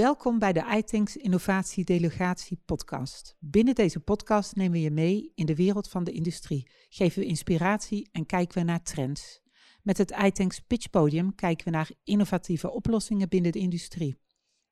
Welkom 0.00 0.38
bij 0.38 0.52
de 0.52 0.64
iThinks 0.76 1.16
Innovatie 1.16 1.84
Delegatie 1.84 2.62
podcast. 2.64 3.36
Binnen 3.38 3.74
deze 3.74 4.00
podcast 4.00 4.56
nemen 4.56 4.72
we 4.72 4.80
je 4.80 4.90
mee 4.90 5.32
in 5.34 5.46
de 5.46 5.54
wereld 5.54 5.88
van 5.88 6.04
de 6.04 6.12
industrie, 6.12 6.70
geven 6.88 7.20
we 7.20 7.26
inspiratie 7.26 8.08
en 8.12 8.26
kijken 8.26 8.58
we 8.58 8.64
naar 8.64 8.82
trends. 8.82 9.40
Met 9.82 9.98
het 9.98 10.10
iThinks 10.10 10.60
Pitch 10.60 10.90
Podium 10.90 11.34
kijken 11.34 11.64
we 11.64 11.70
naar 11.70 11.90
innovatieve 12.04 12.70
oplossingen 12.70 13.28
binnen 13.28 13.52
de 13.52 13.58
industrie. 13.58 14.18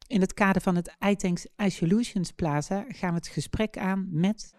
In 0.07 0.21
het 0.21 0.35
kader 0.35 0.63
van 0.63 0.77
het 0.77 0.97
iThinks 0.99 1.47
iSolutions 1.57 2.33
Plaza 2.33 2.85
gaan 2.89 3.11
we 3.11 3.17
het 3.17 3.29
gesprek 3.29 3.79
aan 3.79 4.09
met... 4.11 4.55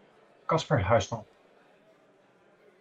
Casper 0.45 0.83
Huisman. 0.83 1.25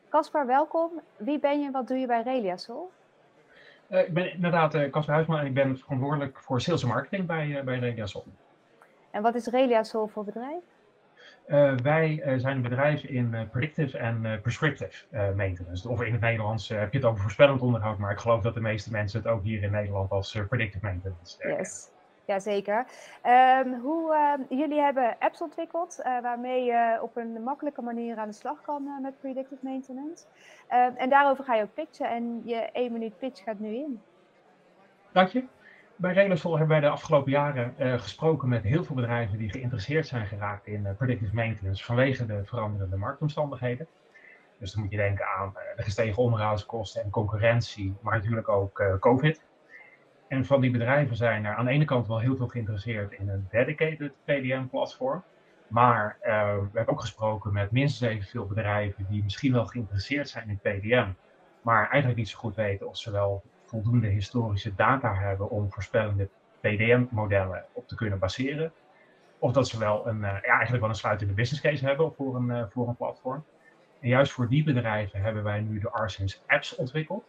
Casper, 0.09 0.47
welkom. 0.47 1.01
Wie 1.17 1.39
ben 1.39 1.61
je 1.61 1.67
en 1.67 1.73
wat 1.73 1.89
doe 1.89 1.97
je 1.97 2.07
bij 2.07 2.23
Reliasol? 2.23 2.91
Uh, 3.91 3.99
ik 4.01 4.15
ben 4.15 4.33
inderdaad 4.33 4.75
uh, 4.75 4.91
Casper 4.91 5.15
Huisman 5.15 5.39
en 5.39 5.47
ik 5.47 5.55
ben 5.55 5.79
verantwoordelijk 5.79 6.39
voor 6.39 6.61
sales 6.61 6.83
en 6.83 6.89
marketing 6.89 7.27
bij, 7.27 7.47
uh, 7.47 7.61
bij 7.61 7.79
Reliasol. 7.79 8.25
En 9.11 9.23
wat 9.23 9.35
is 9.35 9.47
Reliasol 9.47 10.07
voor 10.07 10.25
bedrijf? 10.25 10.63
wij 11.83 12.23
zijn 12.37 12.57
een 12.57 12.63
bedrijf 12.63 13.03
in 13.03 13.49
predictive 13.51 13.99
en 13.99 14.41
prescriptive 14.43 15.05
maintenance. 15.37 15.89
Of 15.89 16.03
in 16.03 16.13
het 16.13 16.21
Nederlands 16.21 16.69
heb 16.69 16.93
je 16.93 16.99
het 16.99 17.07
over 17.07 17.23
voorspellend 17.23 17.61
onderhoud, 17.61 17.99
maar 17.99 18.13
ik 18.13 18.19
geloof 18.19 18.43
dat 18.43 18.55
de 18.55 18.61
meeste 18.61 18.91
mensen 18.91 19.21
het 19.21 19.29
ook 19.29 19.43
hier 19.43 19.63
in 19.63 19.71
Nederland 19.71 20.11
als 20.11 20.39
predictive 20.49 20.87
maintenance 20.87 21.49
Yes. 21.59 21.91
Jazeker. 22.29 22.87
Um, 23.27 23.81
hoe, 23.81 24.37
uh, 24.51 24.59
jullie 24.59 24.81
hebben 24.81 25.17
apps 25.19 25.41
ontwikkeld 25.41 25.97
uh, 25.99 26.21
waarmee 26.21 26.65
je 26.65 26.99
op 27.03 27.17
een 27.17 27.43
makkelijke 27.43 27.83
manier 27.83 28.17
aan 28.17 28.29
de 28.29 28.35
slag 28.35 28.61
kan 28.61 28.83
uh, 28.83 29.03
met 29.03 29.21
predictive 29.21 29.61
maintenance. 29.61 30.25
en 30.97 31.09
daarover 31.09 31.45
ga 31.45 31.55
je 31.55 31.63
ook 31.63 31.75
pitchen 31.75 32.09
en 32.11 32.43
je 32.45 32.57
één 32.57 32.93
minuut 32.93 33.19
pitch 33.19 33.43
gaat 33.43 33.59
nu 33.59 33.75
in. 33.75 34.01
Dank 35.13 35.29
je. 35.29 35.45
Bij 35.97 36.13
Relasol 36.13 36.51
hebben 36.59 36.81
wij 36.81 36.89
de 36.89 36.95
afgelopen 36.95 37.31
jaren 37.31 37.75
gesproken 38.01 38.49
met 38.49 38.63
heel 38.63 38.85
veel 38.85 38.95
bedrijven 38.95 39.39
die 39.39 39.51
geïnteresseerd 39.51 40.07
zijn 40.07 40.27
geraakt 40.27 40.67
in 40.67 40.95
predictive 40.99 41.35
maintenance 41.35 41.85
vanwege 41.85 42.27
de 42.27 42.45
veranderende 42.45 42.97
marktomstandigheden. 42.97 43.87
Dus 44.59 44.73
dan 44.73 44.83
moet 44.83 44.91
je 44.91 44.97
denken 44.97 45.27
aan 45.27 45.53
de 45.77 45.83
gestegen 45.83 46.23
onderhoudskosten 46.23 47.03
en 47.03 47.11
concurrentie, 47.11 47.95
maar 48.01 48.15
natuurlijk 48.15 48.49
ook 48.49 48.97
COVID. 49.01 49.41
En 50.29 50.45
van 50.45 50.61
die 50.61 50.71
bedrijven 50.71 51.17
zijn 51.17 51.45
er 51.45 51.55
aan 51.55 51.65
de 51.65 51.71
ene 51.71 51.85
kant 51.85 52.07
wel 52.07 52.19
heel 52.19 52.37
veel 52.37 52.49
geïnteresseerd 52.49 53.13
in 53.13 53.29
een 53.29 53.47
dedicated 53.51 54.13
PDM-platform. 54.25 55.23
Maar 55.69 56.17
uh, 56.21 56.27
we 56.55 56.69
hebben 56.73 56.95
ook 56.95 57.01
gesproken 57.01 57.53
met 57.53 57.71
minstens 57.71 58.11
evenveel 58.11 58.47
bedrijven 58.47 59.07
die 59.09 59.23
misschien 59.23 59.53
wel 59.53 59.67
geïnteresseerd 59.67 60.29
zijn 60.29 60.49
in 60.49 60.59
PDM, 60.59 61.09
maar 61.63 61.89
eigenlijk 61.89 62.17
niet 62.17 62.29
zo 62.29 62.39
goed 62.39 62.55
weten 62.55 62.89
of 62.89 62.97
ze 62.97 63.11
wel 63.11 63.43
voldoende 63.65 64.07
historische 64.07 64.75
data 64.75 65.15
hebben 65.15 65.51
om 65.51 65.73
voorspellende 65.73 66.29
PDM-modellen 66.61 67.65
op 67.73 67.89
te 67.89 67.95
kunnen 67.95 68.19
baseren. 68.19 68.73
Of 69.39 69.53
dat 69.53 69.69
ze 69.69 69.79
wel 69.79 70.07
een, 70.07 70.17
uh, 70.17 70.23
ja, 70.23 70.41
eigenlijk 70.41 70.81
wel 70.81 70.89
een 70.89 70.95
sluitende 70.95 71.33
business 71.33 71.63
case 71.63 71.87
hebben 71.87 72.15
voor 72.15 72.37
een, 72.37 72.49
uh, 72.49 72.65
voor 72.69 72.89
een 72.89 72.97
platform. 72.97 73.45
En 74.01 74.09
juist 74.09 74.33
voor 74.33 74.49
die 74.49 74.65
bedrijven 74.65 75.21
hebben 75.21 75.43
wij 75.43 75.61
nu 75.61 75.79
de 75.79 75.91
Arsens 75.91 76.43
apps 76.47 76.75
ontwikkeld. 76.75 77.25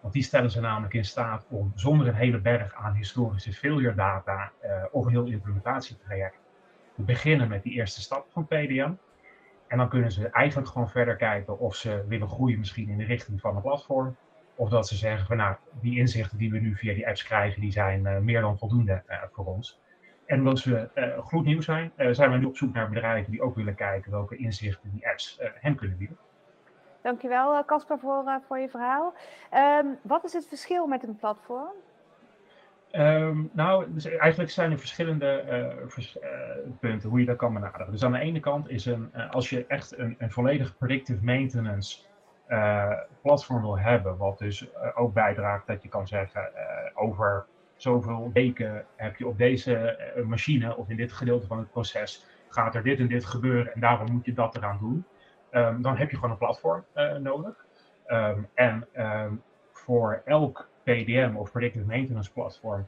Want 0.00 0.12
die 0.12 0.22
stellen 0.22 0.50
ze 0.50 0.60
namelijk 0.60 0.94
in 0.94 1.04
staat 1.04 1.46
om 1.48 1.72
zonder 1.74 2.08
een 2.08 2.14
hele 2.14 2.38
berg 2.38 2.74
aan 2.74 2.94
historische 2.94 3.52
failure 3.52 3.94
data 3.94 4.52
uh, 4.64 4.84
of 4.90 5.04
een 5.04 5.10
heel 5.10 5.26
implementatietraject 5.26 6.38
te 6.94 7.02
beginnen 7.02 7.48
met 7.48 7.62
die 7.62 7.72
eerste 7.72 8.00
stap 8.00 8.26
van 8.30 8.46
PDM. 8.46 8.92
En 9.66 9.78
dan 9.78 9.88
kunnen 9.88 10.12
ze 10.12 10.28
eigenlijk 10.28 10.68
gewoon 10.68 10.90
verder 10.90 11.16
kijken 11.16 11.58
of 11.58 11.76
ze 11.76 12.04
willen 12.08 12.28
groeien 12.28 12.58
misschien 12.58 12.88
in 12.88 12.98
de 12.98 13.04
richting 13.04 13.40
van 13.40 13.56
een 13.56 13.62
platform. 13.62 14.16
Of 14.54 14.68
dat 14.68 14.88
ze 14.88 14.96
zeggen 14.96 15.26
van 15.26 15.36
nou, 15.36 15.56
die 15.80 15.98
inzichten 15.98 16.38
die 16.38 16.50
we 16.50 16.58
nu 16.58 16.76
via 16.76 16.94
die 16.94 17.08
apps 17.08 17.22
krijgen, 17.22 17.60
die 17.60 17.72
zijn 17.72 18.04
uh, 18.04 18.18
meer 18.18 18.40
dan 18.40 18.58
voldoende 18.58 19.02
uh, 19.08 19.16
voor 19.32 19.46
ons. 19.46 19.80
En 20.26 20.38
omdat 20.38 20.64
we 20.64 20.88
gloednieuw 21.20 21.60
zijn, 21.60 21.92
zijn 22.10 22.30
we 22.30 22.36
nu 22.36 22.44
op 22.44 22.56
zoek 22.56 22.74
naar 22.74 22.88
bedrijven 22.88 23.30
die 23.30 23.42
ook 23.42 23.54
willen 23.54 23.74
kijken 23.74 24.10
welke 24.10 24.36
inzichten 24.36 24.90
die 24.90 25.08
apps 25.08 25.40
hen 25.40 25.74
kunnen 25.74 25.96
bieden. 25.96 26.16
Dankjewel 27.02 27.54
eh, 27.54 27.64
Casper 27.66 27.98
voor, 27.98 28.24
uh, 28.26 28.34
voor 28.46 28.58
je 28.58 28.68
verhaal. 28.68 29.14
Um, 29.54 29.98
wat 30.02 30.24
is 30.24 30.32
het 30.32 30.46
verschil 30.48 30.86
met 30.86 31.02
een 31.02 31.16
platform? 31.16 31.72
Um, 32.92 33.50
nou, 33.52 33.86
dus 33.88 34.04
eigenlijk 34.04 34.50
zijn 34.50 34.70
er 34.70 34.78
verschillende 34.78 35.44
vers 35.86 36.18
punten 36.80 37.08
hoe 37.08 37.20
je 37.20 37.26
dat 37.26 37.36
kan 37.36 37.54
benaderen. 37.54 37.90
Dus 37.90 38.04
aan 38.04 38.12
de 38.12 38.18
ene 38.18 38.40
kant 38.40 38.68
is 38.68 38.86
een, 38.86 39.14
als 39.30 39.50
je 39.50 39.66
echt 39.66 39.98
een, 39.98 40.14
een 40.18 40.30
volledig 40.30 40.76
predictive 40.78 41.24
maintenance 41.24 41.98
platform 43.22 43.60
wil 43.60 43.78
hebben, 43.78 44.16
wat 44.16 44.38
dus 44.38 44.66
ook 44.94 45.14
bijdraagt 45.14 45.66
dat 45.66 45.82
je 45.82 45.88
kan 45.88 46.06
zeggen 46.06 46.50
over 46.94 47.46
zoveel 47.76 48.30
weken 48.32 48.84
heb 48.96 49.16
je 49.16 49.26
op 49.26 49.38
deze 49.38 49.98
machine 50.26 50.76
of 50.76 50.88
in 50.88 50.96
dit 50.96 51.12
gedeelte 51.12 51.46
van 51.46 51.58
het 51.58 51.70
proces 51.70 52.26
gaat 52.48 52.74
er 52.74 52.82
dit 52.82 52.98
en 52.98 53.08
dit 53.08 53.24
gebeuren 53.24 53.74
en 53.74 53.80
daarom 53.80 54.12
moet 54.12 54.24
je 54.24 54.32
dat 54.32 54.56
eraan 54.56 54.78
doen. 54.80 55.04
Um, 55.52 55.82
dan 55.82 55.96
heb 55.96 56.10
je 56.10 56.16
gewoon 56.16 56.30
een 56.30 56.38
platform 56.38 56.84
uh, 56.94 57.16
nodig. 57.16 57.66
Um, 58.06 58.48
en 58.54 58.86
um, 58.96 59.42
voor 59.72 60.22
elk 60.24 60.68
PDM 60.82 61.32
of 61.36 61.50
Predictive 61.50 61.86
Maintenance 61.86 62.32
platform 62.32 62.86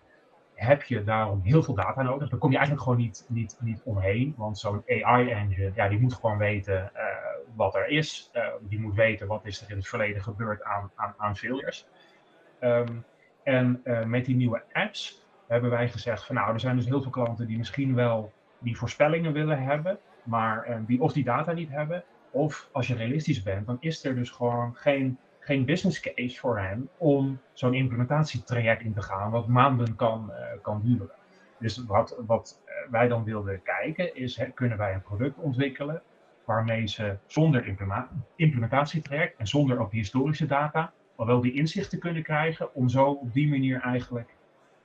heb 0.55 0.83
je 0.83 1.05
daarom 1.05 1.41
heel 1.43 1.63
veel 1.63 1.75
data 1.75 2.03
nodig. 2.03 2.29
Daar 2.29 2.39
kom 2.39 2.51
je 2.51 2.57
eigenlijk 2.57 2.87
gewoon 2.87 3.01
niet, 3.01 3.27
niet, 3.29 3.57
niet 3.61 3.83
omheen. 3.85 4.35
Want 4.37 4.59
zo'n 4.59 4.83
AI-engine, 4.87 5.73
ja, 5.75 5.89
die 5.89 6.01
moet 6.01 6.15
gewoon 6.15 6.39
weten 6.39 6.91
uh, 6.95 7.03
wat 7.55 7.75
er 7.75 7.89
is. 7.89 8.31
Die 8.61 8.81
moet 8.81 8.95
weten 8.95 9.27
wat 9.27 9.47
is 9.47 9.63
er 9.63 9.71
in 9.71 9.77
het 9.77 9.89
verleden 9.89 10.23
gebeurd 10.23 10.63
aan, 10.63 10.91
aan, 10.95 11.15
aan 11.17 11.37
failures. 11.37 11.87
en 13.43 13.83
met 14.07 14.25
die 14.25 14.37
nieuwe 14.37 14.63
apps 14.73 15.27
hebben 15.47 15.71
wij 15.71 15.89
gezegd 15.89 16.27
van 16.27 16.35
nou, 16.35 16.53
er 16.53 16.61
zijn 16.61 16.77
dus 16.77 16.87
heel 16.87 17.03
veel 17.03 17.11
klanten 17.11 17.47
die 17.47 17.59
misschien 17.59 17.95
wel 17.95 18.33
die 18.59 18.77
voorspellingen 18.77 19.33
willen 19.33 19.63
hebben, 19.63 19.99
maar 20.23 20.83
die 20.87 21.01
of 21.01 21.13
die 21.13 21.25
data 21.25 21.53
niet 21.53 21.71
hebben. 21.71 22.05
Of 22.33 22.69
als 22.73 22.87
je 22.87 22.95
realistisch 22.95 23.43
bent, 23.43 23.67
dan 23.67 23.77
is 23.81 24.05
er 24.05 24.15
dus 24.15 24.31
gewoon 24.31 24.77
geen, 24.77 25.19
geen 25.39 25.65
business 25.65 26.01
case 26.01 26.39
voor 26.39 26.59
hen 26.59 26.89
om 26.99 27.41
zo'n 27.53 27.75
implementatietraject 27.75 28.83
in 28.83 28.93
te 28.93 29.03
gaan, 29.03 29.31
wat 29.31 29.49
maanden 29.49 29.97
kan, 29.97 30.31
uh, 30.31 30.63
kan 30.63 30.81
duren. 30.85 31.11
Dus 31.59 31.85
wat, 31.85 32.17
wat 32.27 32.63
eh, 32.65 32.75
wij 32.91 33.09
dan 33.09 33.25
wilden 33.25 33.63
kijken 33.63 34.15
is, 34.15 34.41
kunnen 34.55 34.79
wij 34.79 34.95
een 34.95 35.03
product 35.03 35.39
ontwikkelen 35.39 36.03
waarmee 36.45 36.89
ze 36.89 37.17
zonder 37.27 37.77
implementatietraject 38.37 39.39
en 39.39 39.47
zonder 39.47 39.79
ook 39.79 39.93
historische 39.93 40.47
data, 40.47 40.93
al 41.17 41.27
wel 41.27 41.41
die 41.41 41.53
inzichten 41.53 41.99
kunnen 41.99 42.23
krijgen 42.23 42.75
om 42.75 42.89
zo 42.89 43.05
op 43.05 43.33
die 43.33 43.49
manier 43.49 43.81
eigenlijk 43.81 44.35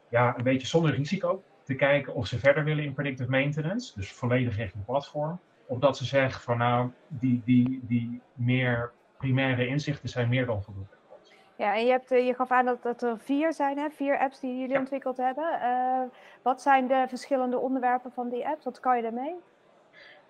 ja, 0.10 0.38
een 0.38 0.44
beetje 0.44 0.68
zonder 0.68 0.96
risico 0.96 1.44
te 1.64 1.76
kijken 1.76 2.14
of 2.14 2.28
ze 2.28 2.40
verder 2.40 2.64
willen 2.64 2.84
in 2.84 2.94
predictive 2.94 3.30
maintenance, 3.30 3.94
dus 3.96 4.12
volledig 4.12 4.58
richting 4.58 4.86
platform, 4.86 5.40
of 5.68 5.80
dat 5.80 5.98
ze 5.98 6.06
zeggen 6.06 6.42
van 6.42 6.58
nou, 6.58 6.92
die, 7.08 7.42
die, 7.46 7.80
die 7.88 8.22
meer 8.34 8.92
primaire 9.18 9.68
inzichten 9.68 10.10
zijn 10.10 10.30
meer 10.30 10.46
dan 10.46 10.64
voldoende. 10.64 10.98
Ja, 11.58 11.76
en 11.76 11.86
je, 11.86 11.92
hebt, 11.92 12.12
eh, 12.12 12.26
je 12.26 12.34
gaf 12.34 12.52
aan 12.52 12.66
dat, 12.66 12.84
dat 12.84 13.02
er 13.02 13.20
vier 13.20 13.54
zijn, 13.54 13.78
hè? 13.78 13.90
vier 13.90 14.18
apps 14.18 14.40
die 14.40 14.60
jullie 14.60 14.74
ja. 14.74 14.80
ontwikkeld 14.80 15.18
hebben. 15.18 15.60
Uh, 15.64 16.02
wat 16.42 16.62
zijn 16.62 16.88
de 16.88 17.06
verschillende 17.08 17.58
onderwerpen 17.58 18.12
van 18.12 18.30
die 18.30 18.48
apps? 18.48 18.64
Wat 18.64 18.80
kan 18.80 18.96
je 18.96 19.02
daarmee? 19.02 19.36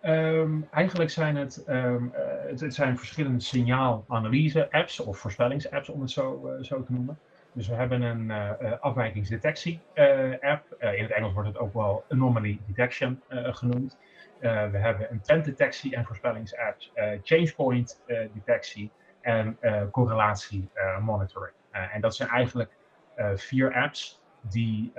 Um, 0.04 0.68
eigenlijk 0.72 1.10
zijn 1.10 1.36
het, 1.36 1.64
um, 1.68 2.14
uh, 2.16 2.22
het, 2.50 2.60
het, 2.60 2.74
zijn 2.74 2.98
verschillende 2.98 3.40
signaalanalyse-apps 3.40 5.00
of 5.00 5.18
voorspellings-apps 5.18 5.90
om 5.90 6.02
het 6.02 6.12
zo, 6.12 6.42
uh, 6.46 6.64
zo 6.64 6.84
te 6.84 6.92
noemen. 6.92 7.20
Dus 7.52 7.68
we 7.68 7.76
hebben 7.76 8.02
een 8.02 8.32
afwijkingsdetectie-app. 8.80 10.76
in 10.80 11.04
het 11.04 11.12
Engels 11.12 11.34
wordt 11.34 11.48
het 11.48 11.58
ook 11.58 11.74
wel 11.74 12.04
anomaly 12.10 12.60
detection 12.68 13.22
genoemd. 13.30 13.98
Uh, 14.42 14.70
we 14.70 14.78
hebben 14.78 15.12
een 15.12 15.22
trenddetectie 15.22 15.96
en 15.96 16.06
voorspellingsapps, 16.06 16.92
uh, 16.96 17.10
changepoint 17.24 18.04
uh, 18.08 18.20
detectie 18.34 18.92
en 19.22 19.58
correlatie 19.92 20.70
monitoring. 21.02 21.56
en 21.72 22.02
dat 22.02 22.16
zijn 22.16 22.30
eigenlijk 22.30 22.72
vier 23.36 23.74
apps 23.74 24.22
die 24.42 24.92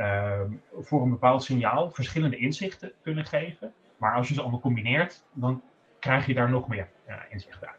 voor 0.78 1.02
een 1.02 1.10
bepaald 1.10 1.42
signaal 1.42 1.90
verschillende 1.90 2.36
inzichten 2.36 2.92
kunnen 3.02 3.24
geven. 3.24 3.72
Maar 3.96 4.14
als 4.14 4.28
je 4.28 4.34
ze 4.34 4.40
allemaal 4.40 4.60
combineert, 4.60 5.24
dan 5.32 5.62
krijg 5.98 6.26
je 6.26 6.34
daar 6.34 6.50
nog 6.50 6.68
meer 6.68 6.88
inzichten 7.28 7.68
uit. 7.68 7.78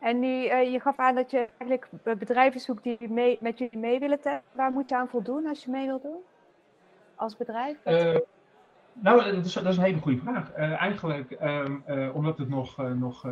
En 0.00 0.18
nu, 0.18 0.28
je 0.54 0.80
gaf 0.80 0.98
aan 0.98 1.14
dat 1.14 1.30
je 1.30 1.48
eigenlijk 1.58 1.88
bedrijven 2.02 2.60
zoekt 2.60 2.82
die 2.82 3.08
mee, 3.08 3.38
met 3.40 3.58
jullie 3.58 3.78
mee 3.78 3.98
willen 3.98 4.20
tellen. 4.20 4.42
Waar 4.52 4.72
moet 4.72 4.88
je 4.88 4.96
aan 4.96 5.08
voldoen 5.08 5.46
als 5.46 5.64
je 5.64 5.70
mee 5.70 5.86
wilt 5.86 6.02
doen? 6.02 6.20
Als 7.14 7.36
bedrijf? 7.36 7.76
Nou, 9.02 9.34
dat 9.34 9.44
is, 9.44 9.52
dat 9.52 9.66
is, 9.66 9.76
een 9.76 9.82
hele 9.82 9.98
goede 9.98 10.18
vraag. 10.18 10.56
Uh, 10.56 10.80
eigenlijk 10.80 11.36
um, 11.42 11.84
uh, 11.88 12.14
omdat 12.14 12.38
het 12.38 12.48
nog, 12.48 12.80
uh, 12.80 12.92
nog 12.92 13.26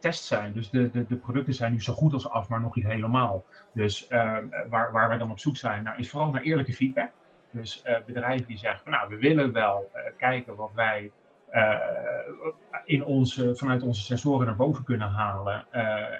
tests 0.00 0.26
zijn. 0.26 0.52
Dus 0.52 0.70
de, 0.70 0.90
de, 0.90 1.06
de, 1.06 1.16
producten 1.16 1.54
zijn 1.54 1.72
nu 1.72 1.82
zo 1.82 1.92
goed 1.92 2.12
als 2.12 2.28
af, 2.28 2.48
maar 2.48 2.60
nog 2.60 2.76
niet 2.76 2.86
helemaal. 2.86 3.44
Dus 3.72 4.06
ehm, 4.06 4.46
waar, 4.68 4.92
waar 4.92 5.08
wij 5.08 5.18
dan 5.18 5.30
op 5.30 5.38
zoek 5.38 5.56
zijn, 5.56 5.82
nou, 5.82 5.98
is 5.98 6.10
vooral 6.10 6.30
naar 6.30 6.42
eerlijke 6.42 6.72
feedback. 6.72 7.10
Dus 7.50 7.82
bedrijven 8.06 8.46
die 8.46 8.58
zeggen, 8.58 8.90
nou, 8.90 9.08
we 9.08 9.16
willen 9.16 9.52
wel 9.52 9.90
kijken 10.16 10.56
wat 10.56 10.70
wij 10.74 11.10
in 12.84 13.04
onze, 13.04 13.56
vanuit 13.56 13.82
onze 13.82 14.02
sensoren 14.02 14.46
naar 14.46 14.56
boven 14.56 14.84
kunnen 14.84 15.08
halen. 15.08 15.64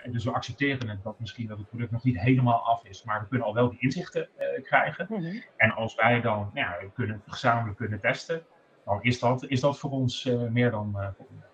en 0.02 0.12
dus 0.12 0.24
we 0.24 0.32
accepteren 0.32 0.88
het 0.88 1.02
dat 1.02 1.20
misschien 1.20 1.46
dat 1.46 1.58
het 1.58 1.68
product 1.68 1.90
nog 1.90 2.04
niet 2.04 2.18
helemaal 2.18 2.60
af 2.64 2.84
is, 2.84 3.04
maar 3.04 3.20
we 3.20 3.28
kunnen 3.28 3.46
al 3.46 3.54
wel 3.54 3.70
die 3.70 3.80
inzichten 3.80 4.28
krijgen. 4.62 5.06
Mhm. 5.08 5.36
En 5.56 5.70
als 5.70 5.94
wij 5.94 6.20
dan 6.20 6.50
ja, 6.54 6.76
kunnen, 6.94 7.22
gezamenlijk 7.26 7.76
kunnen 7.76 8.00
testen, 8.00 8.42
dan 8.84 8.98
is 9.02 9.18
dat, 9.18 9.44
is 9.46 9.60
dat 9.60 9.78
voor 9.78 9.90
ons 9.90 10.24
meer 10.50 10.70
dan 10.70 10.96
voldoende. 11.16 11.46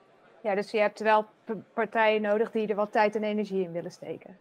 Ja, 0.42 0.54
dus 0.54 0.70
je 0.70 0.78
hebt 0.78 1.00
wel 1.00 1.26
partijen 1.74 2.22
nodig 2.22 2.50
die 2.50 2.66
er 2.66 2.74
wat 2.74 2.92
tijd 2.92 3.16
en 3.16 3.24
energie 3.24 3.62
in 3.62 3.72
willen 3.72 3.90
steken. 3.90 4.36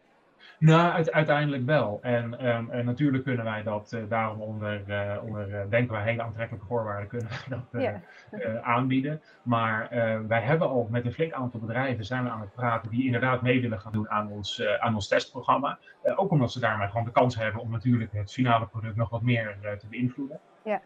Nou, 0.60 1.10
uiteindelijk 1.12 1.66
wel. 1.66 2.00
En, 2.02 2.48
um, 2.48 2.72
en, 2.72 2.86
natuurlijk 2.86 3.24
kunnen 3.24 3.46
wij 3.46 3.64
dat 3.64 3.92
uh, 3.96 4.02
daarom 4.10 4.42
onder, 4.42 4.82
uh, 4.88 5.24
onder 5.24 5.50
uh, 5.50 5.62
denken 5.70 5.94
wij 5.94 6.04
hele 6.04 6.22
aantrekkelijke 6.22 6.68
voorwaarden 6.68 7.08
kunnen 7.08 7.28
wij 7.50 7.62
dat 7.72 8.64
aanbieden. 8.64 9.22
Maar 9.42 9.88
wij 10.28 10.42
hebben 10.42 10.68
al 10.68 10.88
met 10.92 11.06
een 11.06 11.14
flink 11.14 11.34
aantal 11.34 11.60
bedrijven 11.60 12.06
zijn 12.06 12.24
we 12.24 12.30
aan 12.30 12.42
het 12.42 12.54
praten 12.54 12.92
die 12.92 13.06
inderdaad 13.06 13.42
mee 13.42 13.62
willen 13.62 13.80
gaan 13.80 13.92
doen 13.92 14.10
aan 14.10 14.32
ons, 14.32 14.64
aan 14.80 14.96
ons 14.96 15.08
testprogramma. 15.08 15.80
ook 16.16 16.32
omdat 16.32 16.52
ze 16.52 16.60
daarmee 16.60 16.88
gewoon 16.88 17.06
de 17.06 17.12
kans 17.12 17.36
hebben 17.36 17.62
om 17.62 17.72
natuurlijk 17.72 18.12
het 18.12 18.32
finale 18.32 18.66
product 18.66 18.96
nog 18.96 19.10
wat 19.10 19.22
meer 19.22 19.58
te 19.80 19.88
beïnvloeden. 19.88 20.40
Ja. 20.64 20.82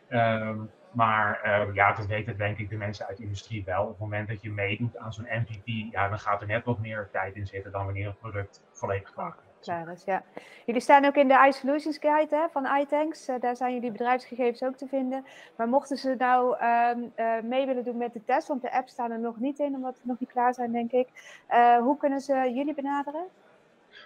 Um, 0.48 0.70
maar 0.92 1.42
uh, 1.46 1.74
ja, 1.74 1.94
dat 1.94 2.06
weten 2.06 2.38
denk 2.38 2.58
ik 2.58 2.70
de 2.70 2.76
mensen 2.76 3.08
uit 3.08 3.18
de 3.18 3.24
industrie 3.24 3.64
wel. 3.64 3.84
Op 3.84 3.90
het 3.90 4.00
moment 4.00 4.28
dat 4.28 4.42
je 4.42 4.50
meedoet 4.50 4.98
aan 4.98 5.14
zo'n 5.14 5.28
MVP, 5.30 5.92
ja, 5.92 6.10
dan 6.10 6.20
gaat 6.20 6.42
er 6.42 6.48
net 6.48 6.66
wat 6.66 6.80
meer 6.80 7.10
tijd 7.12 7.36
in 7.36 7.48
zitten 7.48 7.72
dan 7.72 7.86
wanneer 7.86 8.08
het 8.08 8.20
product 8.20 8.64
volledig 8.72 9.14
klaar 9.14 9.36
is. 9.60 9.66
Klaar 9.66 9.92
is, 9.92 10.04
ja. 10.04 10.24
Jullie 10.66 10.82
staan 10.82 11.06
ook 11.06 11.16
in 11.16 11.28
de 11.28 11.46
iSolutions 11.48 11.98
Guide 11.98 12.36
hè, 12.36 12.48
van 12.52 12.68
iTanks. 12.80 13.30
Uh, 13.30 13.40
daar 13.40 13.56
zijn 13.56 13.74
jullie 13.74 13.92
bedrijfsgegevens 13.92 14.64
ook 14.64 14.76
te 14.76 14.88
vinden. 14.88 15.26
Maar 15.58 15.68
mochten 15.68 15.98
ze 15.98 16.16
nou 16.18 16.58
uh, 16.62 17.42
mee 17.44 17.66
willen 17.66 17.84
doen 17.84 17.98
met 17.98 18.14
de 18.14 18.24
test, 18.26 18.48
want 18.48 18.62
de 18.62 18.74
apps 18.74 18.92
staan 18.92 19.12
er 19.12 19.20
nog 19.20 19.40
niet 19.40 19.60
in, 19.60 19.76
omdat 19.76 19.98
ze 19.98 20.08
nog 20.08 20.20
niet 20.20 20.32
klaar 20.32 20.54
zijn, 20.54 20.72
denk 20.72 20.92
ik. 20.92 21.08
hoe 21.80 21.98
kunnen 21.98 22.20
ze 22.20 22.34
jullie 22.34 22.74
benaderen? 22.74 23.24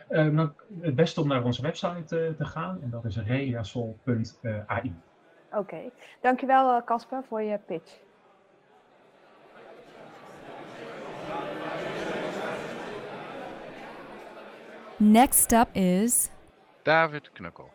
Nou, 0.09 0.49
het 0.81 0.95
beste 0.95 1.21
om 1.21 1.27
naar 1.27 1.43
onze 1.43 1.61
website 1.61 2.33
te 2.37 2.45
gaan 2.45 2.79
en 2.81 2.89
dat 2.89 3.05
is 3.05 3.17
reasol.ai. 3.17 4.93
Oké, 5.55 5.75
okay. 5.75 5.91
dankjewel 6.21 6.75
eh, 6.75 6.83
Casper 6.85 7.23
voor 7.27 7.41
je 7.41 7.57
pitch. 7.57 7.97
Next 14.97 15.51
up 15.51 15.67
is 15.71 16.29
David 16.81 17.31
Knukkel. 17.31 17.69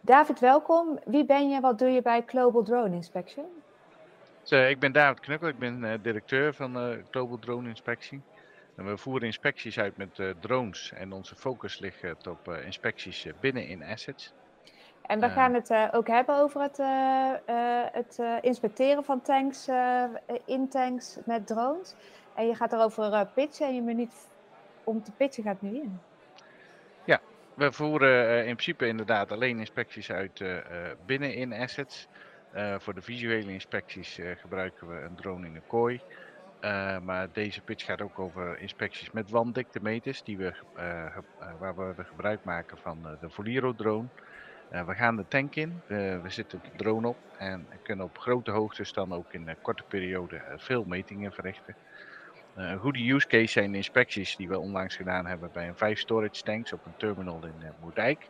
David, 0.00 0.40
welkom. 0.40 0.98
Wie 1.04 1.24
ben 1.24 1.50
je? 1.50 1.60
Wat 1.60 1.78
doe 1.78 1.88
je 1.88 2.02
bij 2.02 2.22
Global 2.26 2.62
Drone 2.62 2.94
Inspection? 2.94 3.46
Zo, 4.42 4.62
ik 4.62 4.78
ben 4.78 4.92
David 4.92 5.20
Knukkel. 5.20 5.48
Ik 5.48 5.58
ben 5.58 5.82
uh, 5.82 5.92
directeur 6.02 6.54
van 6.54 6.90
uh, 6.90 6.96
Global 7.10 7.38
Drone 7.38 7.68
Inspectie. 7.68 8.22
En 8.76 8.86
we 8.86 8.96
voeren 8.96 9.26
inspecties 9.26 9.78
uit 9.78 9.96
met 9.96 10.18
uh, 10.18 10.30
drones 10.40 10.92
en 10.92 11.12
onze 11.12 11.34
focus 11.34 11.78
ligt 11.78 12.26
op 12.28 12.48
inspecties 12.48 13.26
binnen 13.40 13.66
in 13.66 13.82
assets. 13.82 14.34
En 15.06 15.20
we 15.20 15.28
gaan 15.28 15.54
het 15.54 15.70
uh, 15.70 15.88
ook 15.92 16.06
hebben 16.06 16.36
over 16.36 16.60
het, 16.60 16.78
uh, 16.78 17.32
uh, 17.48 17.82
het 17.92 18.20
inspecteren 18.40 19.04
van 19.04 19.22
tanks, 19.22 19.68
in 20.44 20.68
tanks 20.68 21.18
met 21.24 21.46
drones. 21.46 21.94
En 22.34 22.46
je 22.46 22.54
gaat 22.54 22.72
erover 22.72 23.26
pitchen 23.34 23.66
en 23.66 23.74
je 23.74 23.82
bent 23.82 23.96
niet 23.96 24.28
om 24.84 25.02
te 25.02 25.12
pitchen 25.12 25.42
gaat 25.42 25.62
nu 25.62 25.74
in. 25.74 26.00
Ja, 27.04 27.20
we 27.54 27.72
voeren 27.72 28.38
in 28.38 28.52
principe 28.54 28.86
inderdaad 28.86 29.32
alleen 29.32 29.58
inspecties 29.58 30.10
uit 30.10 30.44
binnen 31.06 31.34
in 31.34 31.52
assets. 31.52 32.08
voor 32.78 32.94
de 32.94 33.02
visuele 33.02 33.52
inspecties 33.52 34.18
gebruiken 34.36 34.88
we 34.88 35.00
een 35.00 35.14
drone 35.14 35.46
in 35.46 35.54
een 35.54 35.66
kooi. 35.66 36.00
maar 37.02 37.28
deze 37.32 37.60
pitch 37.60 37.84
gaat 37.84 38.00
ook 38.00 38.18
over 38.18 38.58
inspecties 38.58 39.10
met 39.10 39.30
wandiktemeters, 39.30 40.22
die 40.22 40.36
we, 40.36 40.54
waar 41.58 41.76
we 41.76 42.04
gebruik 42.04 42.44
maken 42.44 42.78
van 42.78 42.98
de 43.20 43.30
Voliro 43.30 43.74
drone. 43.74 44.08
Uh, 44.72 44.86
we 44.86 44.94
gaan 44.94 45.16
de 45.16 45.28
tank 45.28 45.54
in, 45.54 45.82
we 45.86 46.20
zitten 46.24 46.60
de 46.62 46.76
drone 46.76 47.08
op 47.08 47.16
en 47.38 47.66
kunnen 47.82 48.04
op 48.04 48.18
grote 48.18 48.50
hoogtes 48.50 48.92
dan 48.92 49.12
ook 49.12 49.32
in 49.32 49.48
een 49.48 49.60
korte 49.62 49.82
periode 49.88 50.36
eh, 50.36 50.58
veel 50.58 50.84
metingen 50.84 51.32
verrichten. 51.32 51.76
Uh, 52.56 52.70
een 52.70 52.78
goede 52.78 53.12
use 53.12 53.26
case 53.26 53.46
zijn 53.46 53.70
de 53.70 53.76
inspecties 53.76 54.36
die 54.36 54.48
we 54.48 54.58
onlangs 54.58 54.96
gedaan 54.96 55.26
hebben 55.26 55.50
bij 55.52 55.68
een 55.68 55.76
5 55.76 55.98
storage 55.98 56.42
tanks 56.42 56.72
op 56.72 56.86
een 56.86 56.96
terminal 56.96 57.44
in 57.44 57.72
Moerdijk. 57.80 58.28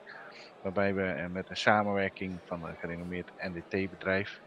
Waarbij 0.63 0.95
we 0.95 1.29
met 1.31 1.51
een 1.51 1.57
samenwerking 1.57 2.41
van 2.45 2.65
een 2.65 2.77
gerenommeerd 2.77 3.33
NDT-bedrijf 3.37 4.41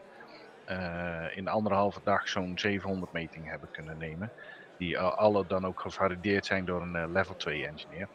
in 1.35 1.47
anderhalve 1.47 1.99
dag 2.03 2.27
zo'n 2.27 2.59
700 2.59 3.11
metingen 3.11 3.49
hebben 3.49 3.71
kunnen 3.71 3.97
nemen. 3.97 4.31
Die 4.77 4.99
alle 4.99 5.47
dan 5.47 5.65
ook 5.65 5.79
gevalideerd 5.79 6.45
zijn 6.45 6.65
door 6.65 6.81
een 6.81 7.11
level 7.11 7.35
2 7.35 7.67
engineer. 7.67 8.07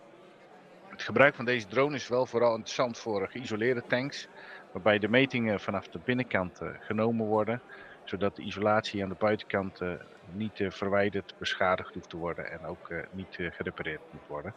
Het 0.95 1.03
gebruik 1.03 1.35
van 1.35 1.45
deze 1.45 1.67
drone 1.67 1.95
is 1.95 2.09
wel 2.09 2.27
vooral 2.27 2.55
interessant 2.55 2.99
voor 2.99 3.29
geïsoleerde 3.29 3.83
tanks, 3.87 4.29
waarbij 4.73 4.99
de 4.99 5.09
metingen 5.09 5.61
vanaf 5.61 5.89
de 5.89 6.01
binnenkant 6.05 6.63
uh, 6.63 6.69
genomen 6.81 7.27
worden, 7.27 7.61
zodat 8.05 8.37
de 8.37 8.43
isolatie 8.43 9.03
aan 9.03 9.09
de 9.09 9.17
buitenkant 9.19 9.81
uh, 9.81 9.93
niet 10.33 10.59
uh, 10.59 10.71
verwijderd, 10.71 11.35
beschadigd 11.39 11.95
hoeft 11.95 12.09
te 12.09 12.17
worden 12.17 12.51
en 12.51 12.67
ook 12.67 12.93
niet 13.11 13.37
gerepareerd 13.39 14.01
moet 14.11 14.27
worden 14.27 14.55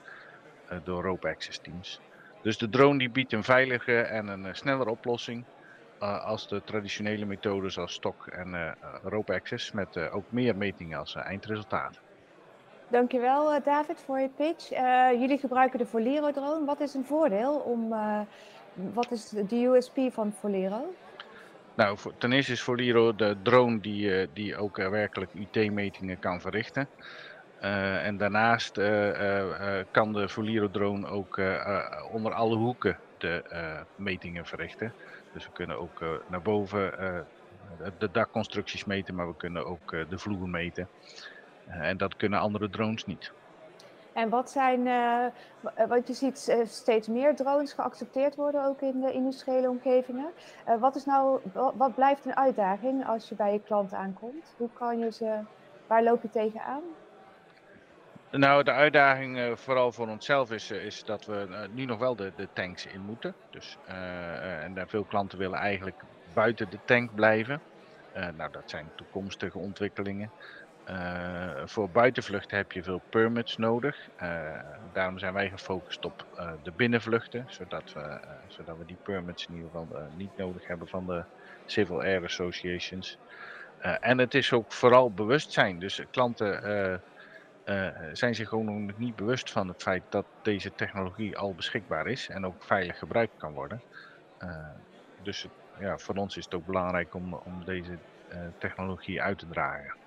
door 0.83 1.03
rope 1.03 1.27
access 1.27 1.59
teams. 1.59 1.99
Dus 2.41 2.57
de 2.57 2.69
drone 2.69 2.97
die 2.97 3.09
biedt 3.09 3.33
een 3.33 3.43
veilige 3.43 3.99
en 3.99 4.27
een 4.27 4.55
snellere 4.55 4.89
oplossing 4.89 5.43
als 5.99 6.47
de 6.47 6.61
traditionele 6.63 7.25
methoden 7.25 7.71
zoals 7.71 7.93
stok 7.93 8.27
en 8.27 8.75
rope 9.03 9.33
access 9.33 9.71
met 9.71 9.97
ook 9.97 10.31
meer 10.31 10.57
metingen 10.57 10.99
als 10.99 11.15
eindresultaat. 11.15 11.99
Dankjewel 12.89 13.53
uh, 13.53 13.59
David 13.63 14.01
voor 14.05 14.19
je 14.19 14.29
pitch. 14.35 14.71
Uh, 14.71 15.11
jullie 15.11 15.37
gebruiken 15.37 15.79
de 15.79 15.85
Volero 15.85 16.31
drone. 16.31 16.65
Wat 16.65 16.79
is 16.79 16.93
een 16.93 17.05
voordeel 17.05 17.53
om, 17.55 17.93
uh, 17.93 18.19
wat 18.93 19.11
is 19.11 19.29
de 19.29 19.63
USP 19.65 19.99
van 20.11 20.33
Volero? 20.39 20.93
Nou, 21.75 21.97
ten 22.17 22.31
eerste 22.31 22.51
is 22.51 22.61
Volero 22.61 23.15
de 23.15 23.35
drone 23.43 23.79
die, 23.79 24.29
die 24.33 24.57
ook 24.57 24.77
werkelijk 24.77 25.31
UT-metingen 25.33 26.19
kan 26.19 26.41
verrichten. 26.41 26.87
en 27.59 28.17
daarnaast 28.17 28.73
kan 29.91 30.13
de 30.13 30.29
Volero 30.29 30.71
drone 30.71 31.07
ook 31.07 31.41
onder 32.11 32.33
alle 32.33 32.55
hoeken 32.55 32.97
de 33.17 33.43
metingen 33.95 34.45
verrichten. 34.45 34.93
Dus 35.33 35.45
we 35.45 35.51
kunnen 35.51 35.79
ook 35.79 36.03
naar 36.27 36.41
boven 36.41 36.91
de 37.97 38.09
dakconstructies 38.11 38.85
meten, 38.85 39.15
maar 39.15 39.27
we 39.27 39.35
kunnen 39.37 39.65
ook 39.65 39.91
de 40.09 40.17
vloer 40.17 40.49
meten. 40.49 40.87
Eh, 41.67 41.87
en 41.87 41.97
dat 41.97 42.15
kunnen 42.15 42.39
andere 42.39 42.69
drones 42.69 43.05
niet. 43.05 43.31
En 44.13 44.29
wat 44.29 44.49
zijn, 44.51 44.85
uh, 44.85 45.25
want 45.87 46.07
je 46.07 46.13
ziet 46.13 46.57
steeds 46.65 47.07
meer 47.07 47.35
drones 47.35 47.73
geaccepteerd 47.73 48.35
worden 48.35 48.65
ook 48.65 48.81
in 48.81 49.01
de 49.01 49.11
industriële 49.11 49.69
omgevingen. 49.69 50.29
Uh, 50.67 50.79
wat, 50.79 50.95
is 50.95 51.05
nou, 51.05 51.39
wat 51.53 51.95
blijft 51.95 52.25
een 52.25 52.35
uitdaging 52.35 53.07
als 53.07 53.29
je 53.29 53.35
bij 53.35 53.53
je 53.53 53.61
klant 53.61 53.93
aankomt? 53.93 54.53
Hoe 54.57 54.69
kan 54.73 54.99
je 54.99 55.11
ze, 55.11 55.39
waar 55.87 56.03
loop 56.03 56.21
je 56.21 56.29
tegenaan? 56.29 56.81
Nou, 58.31 58.63
de 58.63 58.71
uitdaging 58.71 59.37
uh, 59.37 59.55
vooral 59.55 59.91
voor 59.91 60.07
onszelf 60.07 60.51
is, 60.51 60.71
is 60.71 61.03
dat 61.03 61.25
we 61.25 61.67
nu 61.73 61.85
nog 61.85 61.99
wel 61.99 62.15
de, 62.15 62.31
de 62.35 62.47
tanks 62.53 62.85
in 62.85 63.01
moeten. 63.01 63.33
Dus, 63.49 63.77
en 64.61 64.73
daar 64.73 64.87
veel 64.87 65.03
klanten 65.03 65.37
willen 65.37 65.59
eigenlijk 65.59 66.03
buiten 66.33 66.69
de 66.69 66.79
tank 66.85 67.15
blijven. 67.15 67.61
nou, 68.37 68.51
dat 68.51 68.69
zijn 68.69 68.89
toekomstige 68.95 69.57
ontwikkelingen. 69.57 70.31
Uh, 70.89 71.51
voor 71.65 71.89
buitenvluchten 71.89 72.57
heb 72.57 72.71
je 72.71 72.83
veel 72.83 73.01
permits 73.09 73.57
nodig. 73.57 73.97
Uh, 74.21 74.59
daarom 74.93 75.19
zijn 75.19 75.33
wij 75.33 75.49
gefocust 75.49 76.05
op 76.05 76.25
uh, 76.35 76.51
de 76.63 76.71
binnenvluchten, 76.71 77.45
zodat 77.47 77.93
we, 77.93 78.19
zodat 78.47 78.77
we 78.77 78.85
die 78.85 78.97
permits 79.03 79.47
in 79.47 79.55
ieder 79.55 79.69
geval 79.69 79.87
niet 80.15 80.37
nodig 80.37 80.67
hebben 80.67 80.87
van 80.87 81.05
de 81.05 81.23
Civil 81.65 82.01
Air 82.01 82.23
Associations. 82.23 83.17
en 83.79 84.17
het 84.17 84.33
is 84.33 84.53
ook 84.53 84.71
vooral 84.71 85.11
bewustzijn. 85.11 85.79
Dus 85.79 86.01
klanten 86.11 87.01
zijn 88.13 88.35
zich 88.35 88.49
gewoon 88.49 88.85
nog 88.85 88.97
niet 88.97 89.15
bewust 89.15 89.51
van 89.51 89.67
het 89.67 89.81
feit 89.81 90.03
dat 90.09 90.25
deze 90.41 90.75
technologie 90.75 91.37
al 91.37 91.55
beschikbaar 91.55 92.07
is 92.07 92.29
en 92.29 92.45
ook 92.45 92.63
veilig 92.63 92.97
gebruikt 92.97 93.33
kan 93.37 93.53
worden. 93.53 93.81
dus 95.23 95.47
ja, 95.79 95.97
voor 95.97 96.15
ons 96.15 96.37
is 96.37 96.45
het 96.45 96.53
ook 96.53 96.65
belangrijk 96.65 97.13
om, 97.13 97.33
om 97.33 97.65
deze 97.65 97.97
technologie 98.57 99.21
uit 99.21 99.39
te 99.39 99.47
dragen. 99.47 100.05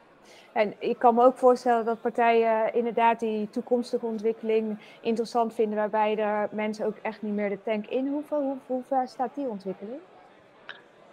En 0.52 0.74
ik 0.78 0.98
kan 0.98 1.14
me 1.14 1.24
ook 1.24 1.38
voorstellen 1.38 1.84
dat 1.84 2.00
partijen 2.00 2.74
inderdaad 2.74 3.20
die 3.20 3.50
toekomstige 3.50 4.06
ontwikkeling 4.06 4.78
interessant 5.00 5.54
vinden, 5.54 5.78
waarbij 5.78 6.16
er 6.16 6.48
mensen 6.52 6.86
ook 6.86 6.96
echt 7.02 7.22
niet 7.22 7.34
meer 7.34 7.48
de 7.48 7.62
tank 7.62 7.86
in 7.86 8.06
hoeven. 8.06 8.36
Hoe, 8.36 8.56
hoe 8.66 8.82
ver 8.88 9.08
staat 9.08 9.34
die 9.34 9.46
ontwikkeling? 9.46 10.00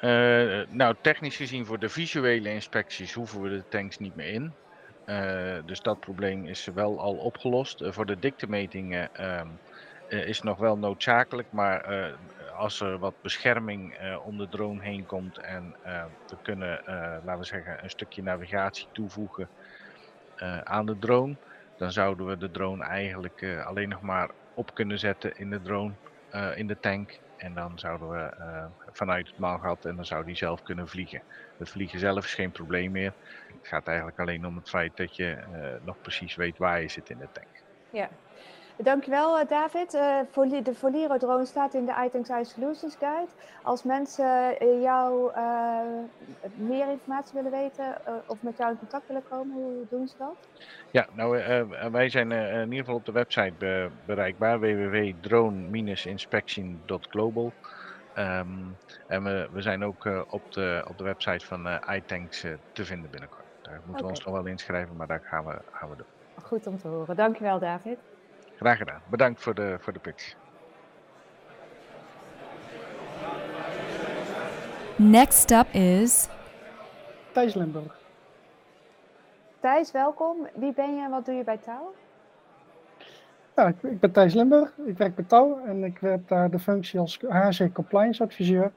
Uh, 0.02 0.62
nou, 0.70 0.96
technisch 1.02 1.36
gezien 1.36 1.66
voor 1.66 1.80
de 1.80 1.90
visuele 1.90 2.50
inspecties 2.50 3.14
hoeven 3.14 3.42
we 3.42 3.50
de 3.50 3.64
tanks 3.70 4.00
niet 4.00 4.16
meer 4.16 4.34
in. 4.34 4.54
Uh, 5.06 5.56
dus 5.66 5.82
dat 5.82 6.00
probleem 6.00 6.46
is 6.46 6.66
wel 6.66 7.00
al 7.00 7.16
opgelost. 7.16 7.84
Voor 7.86 8.06
de 8.06 8.20
diktemetingen 8.20 9.16
ehm, 9.16 9.48
is 10.08 10.42
nog 10.42 10.58
wel 10.58 10.78
noodzakelijk, 10.78 11.48
maar 11.52 11.86
als 12.58 12.80
er 12.80 13.00
wat 13.00 13.22
bescherming 13.22 13.98
om 14.24 14.38
de 14.38 14.48
drone 14.50 14.84
heen 14.84 15.06
komt 15.06 15.38
en 15.38 15.80
we 16.26 16.38
kunnen, 16.42 16.82
laten 17.24 17.38
we 17.38 17.46
zeggen, 17.46 17.84
een 17.84 17.90
stukje 17.90 18.22
navigatie 18.22 18.90
toevoegen 18.92 19.50
aan 20.64 20.86
de 20.86 20.98
drone, 20.98 21.38
dan 21.76 21.92
zouden 21.92 22.26
we 22.26 22.38
de 22.38 22.52
drone 22.52 22.84
eigenlijk 22.84 23.44
alleen 23.66 23.90
nog 23.90 24.02
maar 24.02 24.32
op 24.54 24.74
kunnen 24.74 25.00
zetten 25.00 25.38
in 25.38 25.50
de 25.50 25.62
drone, 25.62 25.94
in 26.56 26.68
de 26.68 26.80
tank. 26.80 27.20
En 27.38 27.54
dan 27.54 27.80
zouden 27.80 28.10
we 28.10 28.70
vanuit 28.92 29.28
het 29.28 29.38
maalgat 29.38 29.86
en 29.86 29.96
dan 29.96 30.06
zou 30.06 30.26
die 30.26 30.36
zelf 30.36 30.62
kunnen 30.62 30.88
vliegen. 30.88 31.24
Het 31.58 31.70
vliegen 31.70 32.00
zelf 32.00 32.26
is 32.26 32.34
geen 32.34 32.52
probleem 32.52 32.92
meer. 32.92 33.14
Het 33.48 33.68
gaat 33.68 33.88
eigenlijk 33.88 34.20
alleen 34.20 34.46
om 34.46 34.56
het 34.56 34.70
feit 34.70 34.98
dat 34.98 35.16
je 35.16 35.38
nog 35.84 36.02
precies 36.02 36.36
weet 36.36 36.58
waar 36.58 36.82
je 36.82 36.90
zit 36.90 37.10
in 37.10 37.18
de 37.18 37.30
tank. 37.32 37.64
Ja, 37.92 38.10
Dankjewel 38.84 39.40
uh, 39.40 39.48
David. 39.48 39.94
Uh, 39.94 40.20
de 40.64 40.74
Voliro 40.74 41.18
drone 41.18 41.46
staat 41.46 41.74
in 41.74 41.86
de 41.86 42.04
iTanks 42.06 42.30
Eye 42.30 42.44
Solutions 42.44 42.96
Guide. 42.96 43.32
Als 43.64 43.84
mensen 43.84 44.64
uh, 44.64 44.82
jou 44.82 45.32
meer 46.56 46.90
informatie 46.90 47.34
willen 47.34 47.52
weten 47.52 47.96
of 48.28 48.44
met 48.44 48.58
jou 48.58 48.72
in 48.72 48.78
contact 48.78 49.08
willen 49.08 49.24
komen, 49.30 49.56
hoe 49.56 49.86
doen 49.90 50.08
ze 50.08 50.16
dat? 50.18 50.36
Ja, 50.92 51.08
nou 51.14 51.44
wij 51.92 52.10
zijn 52.10 52.32
in 52.32 52.64
ieder 52.64 52.80
geval 52.80 52.96
op 52.96 53.06
de 53.06 53.12
website 53.12 53.54
be 53.58 53.90
bereikbaar 54.06 54.60
www.drone-inspection.global. 54.60 57.46
Um, 57.46 57.54
ehm, 58.14 58.48
en 59.08 59.24
we, 59.24 59.48
we 59.52 59.62
zijn 59.62 59.84
ook 59.84 60.10
op, 60.30 60.52
de, 60.52 60.86
op 60.88 60.98
de 60.98 61.04
website 61.04 61.46
van 61.46 61.68
iTanks 61.90 62.46
te 62.72 62.86
vinden 62.86 63.10
binnenkort. 63.10 63.46
Daar 63.62 63.82
moeten 63.86 64.06
we 64.06 64.12
ons 64.12 64.26
nog 64.26 64.34
wel 64.34 64.46
inschrijven, 64.46 64.96
maar 64.96 65.08
daar 65.08 65.22
gaan 65.24 65.46
we, 65.46 65.62
gaan 65.72 65.90
we 65.90 65.96
doen. 65.96 66.06
Goed 66.44 66.68
om 66.68 66.78
te 66.78 66.88
horen. 66.88 67.16
Dankjewel 67.16 67.60
David. 67.60 67.98
Graag 68.58 68.78
gedaan. 68.78 69.02
Bedankt 69.10 69.42
voor 69.42 69.54
de, 69.54 69.78
voor 69.80 69.94
de 69.94 70.00
pitch. 70.00 70.36
Next 74.96 75.52
up 75.52 75.68
is... 75.72 76.30
Thijs 77.32 77.54
Limburg. 77.54 78.00
Thijs, 79.60 79.92
welkom. 79.92 80.48
Wie 80.56 80.74
ben 80.74 80.96
je 80.96 81.02
en 81.02 81.10
wat 81.10 81.26
doe 81.26 81.36
je 81.36 81.44
bij 81.44 81.58
Touw? 81.58 81.94
Ja, 83.56 83.68
ik, 83.68 83.82
ik, 83.82 84.00
ben 84.00 84.12
Thijs 84.12 84.34
Limburg. 84.34 84.78
Ik 84.86 84.98
werk 84.98 85.16
bij 85.16 85.26
Touw 85.26 85.60
en 85.66 85.84
ik 85.84 85.98
heb 86.00 86.28
daar 86.28 86.50
de 86.50 86.60
functie 86.60 87.00
als 87.00 87.20
HC 87.30 87.74
Compliance 87.74 88.24
Adviseur. 88.24 88.72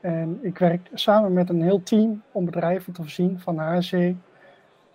En 0.00 0.38
ik 0.42 0.58
werk 0.58 0.88
samen 0.94 1.32
met 1.32 1.48
een 1.48 1.62
heel 1.62 1.82
team 1.82 2.22
om 2.32 2.44
bedrijven 2.44 2.92
te 2.92 3.02
voorzien 3.02 3.40
van 3.40 3.58
HC 3.58 3.92
uh, 3.92 4.14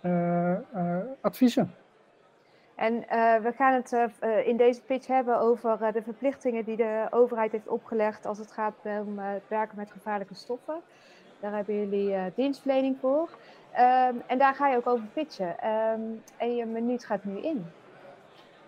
uh, 0.02 0.96
adviezen. 1.20 1.74
En 2.74 2.94
uh, 2.94 3.36
we 3.36 3.52
gaan 3.56 3.72
het 3.72 3.92
uh, 3.92 4.46
in 4.46 4.56
deze 4.56 4.82
pitch 4.82 5.06
hebben 5.06 5.40
over 5.40 5.92
de 5.92 6.02
verplichtingen 6.02 6.64
die 6.64 6.76
de 6.76 7.06
overheid 7.10 7.52
heeft 7.52 7.68
opgelegd 7.68 8.26
als 8.26 8.38
het 8.38 8.52
gaat 8.52 8.74
om 8.84 9.18
het 9.18 9.42
werken 9.48 9.76
met 9.76 9.90
gevaarlijke 9.90 10.34
stoffen. 10.34 10.80
Daar 11.40 11.54
hebben 11.54 11.74
jullie 11.74 12.32
dienstverlening 12.34 12.96
voor. 13.00 13.28
Um, 13.78 14.22
en 14.26 14.38
daar 14.38 14.54
ga 14.54 14.68
je 14.68 14.76
ook 14.76 14.86
over 14.86 15.06
pitchen. 15.12 15.48
Um, 15.48 16.22
en 16.36 16.56
je 16.56 16.66
minuut 16.66 17.04
gaat 17.04 17.24
nu 17.24 17.38
in. 17.38 17.66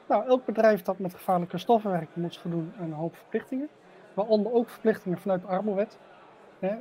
Nou, 0.07 0.27
elk 0.27 0.45
bedrijf 0.45 0.83
dat 0.83 0.99
met 0.99 1.15
gevaarlijke 1.15 1.59
stoffen 1.59 1.91
werkt 1.91 2.17
moet 2.17 2.39
voldoen 2.39 2.73
aan 2.79 2.85
een 2.85 2.93
hoop 2.93 3.17
verplichtingen. 3.17 3.69
Waaronder 4.15 4.53
ook 4.53 4.69
verplichtingen 4.69 5.19
vanuit 5.19 5.41
de 5.41 5.47
Arbowet. 5.47 5.99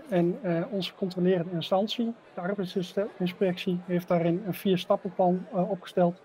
En 0.09 0.39
onze 0.71 0.95
controlerende 0.95 1.53
instantie, 1.53 2.13
de 2.33 2.41
arbeidsinspectie, 2.41 3.79
heeft 3.85 4.07
daarin 4.07 4.43
een 4.45 4.53
vier 4.53 4.77
stappenplan 4.77 5.45
opgesteld 5.51 6.21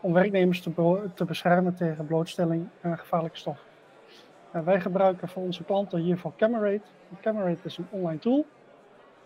om 0.00 0.12
werknemers 0.12 0.60
te, 1.14 1.24
beschermen 1.24 1.74
tegen 1.74 2.06
blootstelling 2.06 2.68
aan 2.82 2.98
gevaarlijke 2.98 3.38
stoffen. 3.38 3.66
Uh, 4.54 4.62
wij 4.62 4.80
gebruiken 4.80 5.28
voor 5.28 5.42
onze 5.42 5.64
klanten 5.64 6.00
hiervoor 6.00 6.32
Camerate. 6.36 6.86
Camerate 7.20 7.60
is 7.64 7.78
een 7.78 7.86
online 7.90 8.18
tool. 8.18 8.46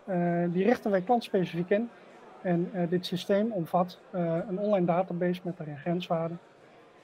Uh, 0.07 0.45
die 0.51 0.65
richten 0.65 0.91
wij 0.91 1.01
klantspecifiek 1.01 1.71
in. 1.71 1.91
En 2.43 2.71
uh, 2.75 2.89
dit 2.89 3.07
systeem 3.07 3.53
omvat 3.53 4.01
een 4.11 4.59
online 4.59 4.87
database 4.87 5.41
met 5.45 5.57
daarin 5.57 5.79
grenswaarden. 5.79 6.39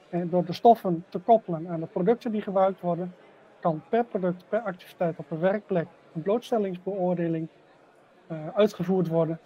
En 0.09 0.29
door 0.29 0.45
de 0.45 0.53
stoffen 0.53 1.05
te 1.09 1.19
koppelen 1.19 1.67
aan 1.69 1.79
de 1.79 1.85
producten 1.85 2.31
die 2.31 2.41
gebruikt 2.41 2.81
worden, 2.81 3.13
kan 3.59 3.81
per 3.89 4.03
product, 4.03 4.43
per 4.49 4.59
activiteit 4.59 5.17
op 5.17 5.31
een 5.31 5.39
werkplek 5.39 5.87
een 6.13 6.21
blootstellingsbeoordeling 6.21 7.47
uitgevoerd 8.55 9.07
worden. 9.07 9.39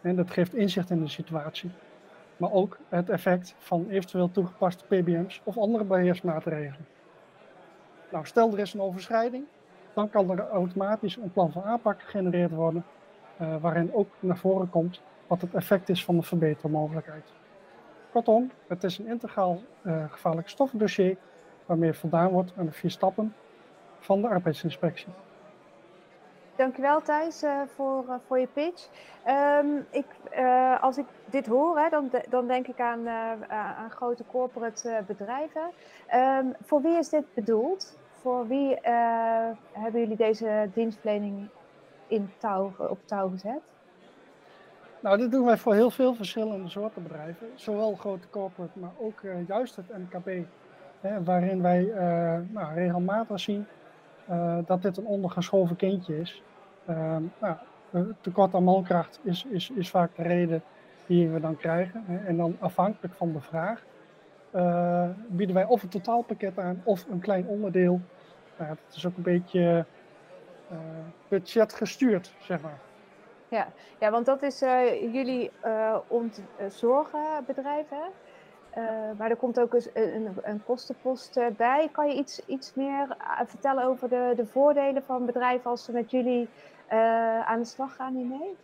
En 0.00 0.16
dat 0.16 0.30
geeft 0.30 0.54
inzicht 0.54 0.90
in 0.90 1.00
de 1.00 1.08
situatie 1.08 1.70
maar 2.40 2.52
ook 2.52 2.78
het 2.88 3.10
effect 3.10 3.54
van 3.58 3.86
eventueel 3.88 4.30
toegepaste 4.30 4.84
PBM's 4.84 5.40
of 5.44 5.58
andere 5.58 5.84
beheersmaatregelen. 5.84 6.86
Nou, 8.10 8.26
stel 8.26 8.52
er 8.52 8.58
is 8.58 8.74
een 8.74 8.80
overschrijding, 8.80 9.44
dan 9.94 10.10
kan 10.10 10.30
er 10.30 10.48
automatisch 10.48 11.16
een 11.16 11.32
plan 11.32 11.52
van 11.52 11.62
aanpak 11.62 12.02
gegenereerd 12.02 12.50
worden, 12.50 12.84
uh, 13.40 13.56
waarin 13.60 13.94
ook 13.94 14.08
naar 14.20 14.36
voren 14.36 14.70
komt 14.70 15.02
wat 15.26 15.40
het 15.40 15.54
effect 15.54 15.88
is 15.88 16.04
van 16.04 16.16
de 16.16 16.22
verbetermogelijkheid. 16.22 17.32
Kortom, 18.12 18.50
het 18.68 18.84
is 18.84 18.98
een 18.98 19.06
integraal 19.06 19.60
uh, 19.82 20.04
gevaarlijk 20.10 20.48
stoffendossier 20.48 21.16
waarmee 21.66 21.92
voldaan 21.92 22.30
wordt 22.30 22.52
aan 22.56 22.66
de 22.66 22.72
vier 22.72 22.90
stappen 22.90 23.34
van 23.98 24.20
de 24.20 24.28
arbeidsinspectie. 24.28 25.12
Dankjewel 26.60 27.02
Thijs 27.02 27.42
uh, 27.42 27.60
voor, 27.74 28.04
uh, 28.08 28.14
voor 28.26 28.38
je 28.38 28.46
pitch. 28.46 28.88
Um, 29.28 29.86
ik, 29.90 30.04
uh, 30.38 30.82
als 30.82 30.98
ik 30.98 31.04
dit 31.24 31.46
hoor, 31.46 31.78
hè, 31.78 31.88
dan, 31.88 32.10
dan 32.28 32.46
denk 32.46 32.66
ik 32.66 32.80
aan, 32.80 33.08
aan 33.48 33.90
grote 33.90 34.24
corporate 34.26 35.02
bedrijven. 35.06 35.70
Um, 36.14 36.54
voor 36.62 36.82
wie 36.82 36.98
is 36.98 37.08
dit 37.08 37.24
bedoeld? 37.34 37.98
Voor 38.20 38.46
wie 38.48 38.78
hebben 39.72 40.00
jullie 40.00 40.16
deze 40.16 40.70
dienstverlening 40.74 41.48
in 42.06 42.30
touw, 42.38 42.72
op 42.78 42.98
touw 43.04 43.28
gezet? 43.28 43.60
Nou, 45.00 45.18
dit 45.18 45.30
doen 45.30 45.44
wij 45.44 45.56
voor 45.56 45.74
heel 45.74 45.90
veel 45.90 46.14
verschillende 46.14 46.68
soorten 46.68 47.02
bedrijven. 47.02 47.46
Zowel 47.54 47.94
grote 47.94 48.30
corporate, 48.30 48.78
maar 48.78 48.92
ook 48.98 49.20
juist 49.46 49.76
het 49.76 49.86
MKB. 49.98 50.46
Hè, 51.00 51.22
waarin 51.24 51.62
wij 51.62 51.92
nou, 52.48 52.74
regelmatig 52.74 53.40
zien 53.40 53.66
dat 54.66 54.82
dit 54.82 54.96
een 54.96 55.06
ondergeschoven 55.06 55.76
kindje 55.76 56.20
is. 56.20 56.42
Uh, 56.90 57.16
nou, 57.38 57.56
tekort 58.20 58.54
aan 58.54 58.64
mankracht 58.64 59.20
is, 59.22 59.46
is, 59.50 59.70
is 59.70 59.90
vaak 59.90 60.16
de 60.16 60.22
reden 60.22 60.62
die 61.06 61.28
we 61.28 61.40
dan 61.40 61.56
krijgen. 61.56 62.04
En 62.26 62.36
dan 62.36 62.56
afhankelijk 62.60 63.14
van 63.14 63.32
de 63.32 63.40
vraag 63.40 63.84
uh, 64.54 65.08
bieden 65.28 65.54
wij 65.54 65.64
of 65.64 65.82
een 65.82 65.88
totaalpakket 65.88 66.58
aan 66.58 66.82
of 66.84 67.06
een 67.10 67.20
klein 67.20 67.46
onderdeel. 67.46 68.00
Uh, 68.60 68.68
dat 68.68 68.94
is 68.94 69.06
ook 69.06 69.16
een 69.16 69.22
beetje 69.22 69.84
uh, 70.72 70.78
budget 71.28 71.72
gestuurd, 71.72 72.34
zeg 72.40 72.60
maar. 72.60 72.78
Ja, 73.48 73.66
ja 73.98 74.10
want 74.10 74.26
dat 74.26 74.42
is 74.42 74.58
jullie 75.12 75.50
ontzorgenbedrijf, 76.06 77.86
hè? 77.88 78.02
maar 79.18 79.30
er 79.30 79.36
komt 79.36 79.60
ook 79.60 79.74
een, 79.74 80.38
een, 80.42 80.64
kostenpost 80.64 81.40
bij. 81.56 81.88
Kan 81.92 82.08
je 82.08 82.14
iets, 82.14 82.46
iets 82.46 82.74
meer 82.74 83.16
vertellen 83.46 83.84
over 83.84 84.08
de, 84.08 84.32
de 84.36 84.46
voordelen 84.46 85.02
van 85.02 85.26
bedrijven 85.26 85.70
als 85.70 85.84
ze 85.84 85.92
met 85.92 86.10
jullie 86.10 86.42
uh, 86.42 86.48
aan 87.46 87.58
de 87.58 87.64
slag 87.64 87.94
gaan 87.94 88.14
hiermee? 88.14 88.56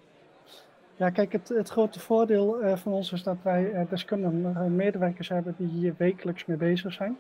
Ja, 0.99 1.11
kijk, 1.11 1.33
het, 1.33 1.49
het 1.49 1.69
grote 1.69 2.01
voordeel 2.01 2.65
uh, 2.65 2.77
van 2.77 2.93
ons 2.93 3.13
is 3.13 3.23
dat 3.23 3.37
wij 3.43 3.73
uh, 3.73 3.81
deskundige 3.89 4.61
medewerkers 4.61 5.29
hebben 5.29 5.55
die 5.59 5.69
hier 5.69 5.95
wekelijks 5.97 6.45
mee 6.45 6.57
bezig 6.57 6.93
zijn. 6.93 7.19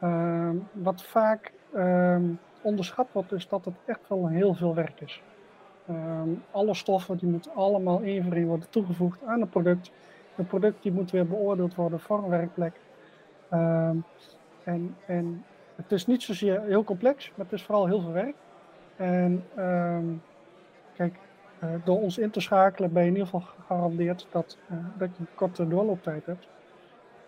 Ehm, 0.00 0.56
wat 0.72 1.02
vaak 1.02 1.52
ehm, 1.74 2.22
onderschat 2.62 3.08
wordt, 3.12 3.32
is 3.32 3.48
dat 3.48 3.64
het 3.64 3.74
echt 3.84 4.00
wel 4.08 4.28
heel 4.28 4.54
veel 4.54 4.74
werk 4.74 5.00
is. 5.00 5.22
Ehm, 5.88 6.28
alle 6.50 6.74
stoffen 6.74 7.18
die 7.18 7.28
moeten 7.28 7.54
allemaal 7.54 8.02
één 8.02 8.24
voor 8.24 8.32
één 8.32 8.46
worden 8.46 8.70
toegevoegd 8.70 9.24
aan 9.24 9.40
het 9.40 9.50
product. 9.50 9.90
Het 10.34 10.46
product 10.46 10.82
die 10.82 10.92
moet 10.92 11.10
weer 11.10 11.26
beoordeeld 11.26 11.74
worden 11.74 12.00
voor 12.00 12.18
een 12.18 12.28
werkplek. 12.28 12.80
en, 14.64 14.96
en 15.06 15.44
het 15.76 15.92
is 15.92 16.06
niet 16.06 16.22
zozeer 16.22 16.60
heel 16.60 16.84
complex, 16.84 17.28
maar 17.28 17.46
het 17.46 17.54
is 17.54 17.62
vooral 17.62 17.86
heel 17.86 18.00
veel 18.00 18.12
werk. 18.12 18.34
En 18.96 19.44
um, 19.58 20.22
kijk, 20.94 21.14
uh, 21.64 21.70
door 21.84 22.00
ons 22.00 22.18
in 22.18 22.30
te 22.30 22.40
schakelen 22.40 22.92
ben 22.92 23.02
je 23.02 23.08
in 23.08 23.14
ieder 23.14 23.30
geval 23.30 23.48
gegarandeerd 23.56 24.26
dat, 24.30 24.58
uh, 24.70 24.78
dat 24.98 25.08
je 25.16 25.20
een 25.20 25.34
korte 25.34 25.68
doorlooptijd 25.68 26.26
hebt. 26.26 26.48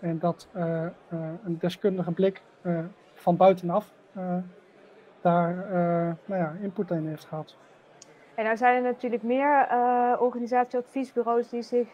En 0.00 0.18
dat 0.18 0.48
uh, 0.56 0.86
een 1.44 1.58
deskundige 1.58 2.12
blik 2.12 2.42
van 3.14 3.36
buitenaf 3.36 3.92
daar 5.20 5.54
nou 6.24 6.40
ja, 6.40 6.52
input 6.60 6.90
in 6.90 7.06
heeft 7.06 7.24
gehad. 7.24 7.56
En 8.34 8.44
nou 8.44 8.56
zijn 8.56 8.76
er 8.76 8.82
natuurlijk 8.82 9.22
meer 9.22 9.66
organisatieadviesbureaus 10.20 11.48
die 11.48 11.62
zich 11.62 11.88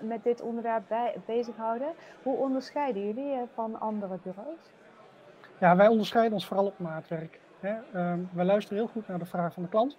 met 0.00 0.24
dit 0.24 0.40
onderwerp 0.40 0.82
bij, 0.88 1.14
bezighouden. 1.26 1.88
Hoe 2.22 2.36
onderscheiden 2.36 3.06
jullie 3.06 3.38
van 3.54 3.80
andere 3.80 4.18
bureaus? 4.22 4.72
Ja, 5.58 5.76
wij 5.76 5.88
onderscheiden 5.88 6.32
ons 6.32 6.46
vooral 6.46 6.66
op 6.66 6.78
maatwerk. 6.78 7.38
Hè, 7.60 7.74
uh, 7.94 8.14
we 8.32 8.44
luisteren 8.44 8.78
heel 8.78 8.92
goed 8.92 9.08
naar 9.08 9.18
de 9.18 9.26
vraag 9.26 9.52
van 9.52 9.62
de 9.62 9.68
klant. 9.68 9.96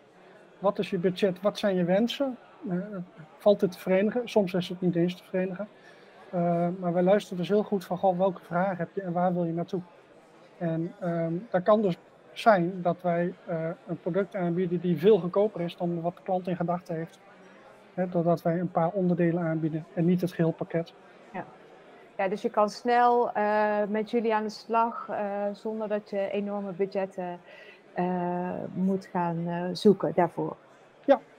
Wat 0.60 0.80
is 0.80 0.90
je 0.90 0.98
budget? 0.98 1.42
Wat 1.42 1.60
zijn 1.60 1.76
je 1.76 1.84
wensen? 1.84 2.38
Uh, 2.70 2.76
valt 3.38 3.60
dit 3.60 3.72
te 3.72 3.80
verenigen? 3.80 4.30
Soms 4.30 4.54
is 4.54 4.70
het 4.70 4.82
niet 4.82 4.96
eens 4.96 5.16
te 5.16 5.24
verenigen. 5.24 5.68
Uh, 6.34 6.68
maar 6.80 6.94
wij 6.94 7.04
luisteren 7.04 7.38
dus 7.38 7.48
heel 7.48 7.64
goed 7.64 7.86
van 7.86 8.18
welke 8.18 8.42
vraag 8.42 8.78
heb 8.78 8.90
je 8.94 9.02
en 9.02 9.12
waar 9.12 9.34
wil 9.34 9.46
je 9.46 9.54
naartoe? 9.54 9.82
En 10.58 10.94
um, 11.04 11.48
daar 11.50 11.62
kan 11.62 11.82
dus 11.82 11.98
zijn 12.40 12.82
dat 12.82 13.02
wij 13.02 13.34
eh, 13.46 13.70
een 13.88 14.00
product 14.00 14.36
aanbieden 14.36 14.80
die 14.80 14.98
veel 14.98 15.20
goedkoper 15.20 15.62
is 15.62 15.78
dan 15.78 16.02
wat 16.02 16.16
de 16.16 16.22
klant 16.22 16.48
in 16.48 16.56
gedachten 16.56 16.96
heeft. 16.96 17.20
Doordat 18.12 18.42
wij 18.42 18.60
een 18.60 18.72
paar 18.72 18.90
onderdelen 18.90 19.44
aanbieden 19.44 19.86
en 19.94 20.06
niet 20.06 20.22
het 20.22 20.32
geheel 20.32 20.52
pakket. 20.52 20.94
Ja, 22.18 22.28
dus 22.28 22.42
je 22.42 22.50
kan 22.50 22.70
snel 22.70 23.32
eh, 23.32 23.84
met 23.90 24.12
jullie 24.12 24.36
aan 24.36 24.44
de 24.44 24.50
slag 24.50 25.08
eh, 25.10 25.44
zonder 25.54 25.88
dat 25.88 26.10
je 26.10 26.30
enorme 26.30 26.72
budgetten 26.72 27.40
eh, 27.94 28.52
moet 28.74 29.06
gaan 29.06 29.70
zoeken 29.74 30.12
daarvoor. 30.16 30.56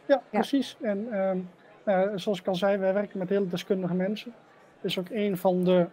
Ja, 0.07 0.23
precies. 0.31 0.77
En 0.81 1.13
ehm, 1.13 1.39
ja, 1.85 2.17
zoals 2.17 2.41
ik 2.41 2.47
al 2.47 2.55
zei, 2.55 2.77
wij 2.77 2.95
werken 2.95 3.19
met 3.19 3.29
hele 3.29 3.47
deskundige 3.47 3.95
mensen. 3.95 4.35
Dat 4.81 4.91
is 4.91 4.99
ook 4.99 5.11
een 5.11 5.37
van 5.37 5.65
de 5.65 5.87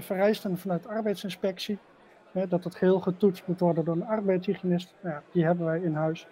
vereisten 0.00 0.58
vanuit 0.58 0.82
de 0.82 0.88
arbeidsinspectie. 0.88 1.78
Hè, 2.32 2.48
dat 2.48 2.64
het 2.64 2.74
geheel 2.74 3.00
getoetst 3.00 3.46
moet 3.46 3.60
worden 3.60 3.84
door 3.84 3.94
een 3.94 4.06
arbeidshygiënist. 4.06 4.94
Nou 5.00 5.14
ja, 5.14 5.22
die 5.32 5.44
hebben 5.44 5.66
wij 5.66 5.80
in 5.80 5.94
huis. 5.94 6.26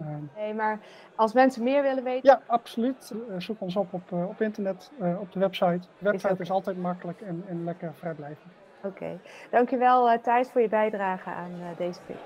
Ehm, 0.00 0.22
Nee, 0.36 0.54
maar 0.54 0.78
als 1.14 1.32
mensen 1.32 1.62
meer 1.62 1.82
willen 1.82 2.04
weten, 2.04 2.30
ja, 2.30 2.40
absoluut. 2.46 3.12
Eh, 3.30 3.34
zoek 3.40 3.60
ons 3.60 3.76
op 3.76 3.92
op, 3.92 4.12
eh, 4.12 4.28
op 4.28 4.40
internet, 4.42 4.90
eh, 5.00 5.20
op 5.20 5.32
de 5.32 5.38
website. 5.38 5.80
De 5.98 6.10
website 6.10 6.36
is 6.42 6.50
altijd 6.50 6.78
makkelijk 6.78 7.20
en, 7.20 7.44
en 7.48 7.64
lekker 7.64 7.92
vrijblijvend. 7.94 8.52
oké. 8.82 9.18
Dankjewel 9.50 10.12
uh, 10.12 10.18
Thijs 10.18 10.48
voor 10.50 10.60
je 10.60 10.68
bijdrage 10.68 11.30
aan 11.30 11.50
eh, 11.52 11.76
deze 11.78 12.00
pitch. 12.06 12.20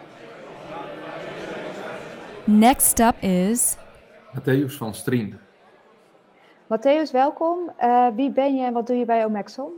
Next 2.44 2.98
up 3.00 3.14
is 3.20 3.76
Matthäus 4.38 4.76
van 4.76 4.94
Strien. 4.94 5.38
Matthäus, 6.66 7.10
welkom. 7.12 7.58
Eh, 7.76 8.06
wie 8.14 8.30
ben 8.30 8.56
je 8.56 8.64
en 8.64 8.72
wat 8.72 8.86
doe 8.86 8.96
je 8.96 9.04
bij 9.04 9.24
Omexon? 9.24 9.72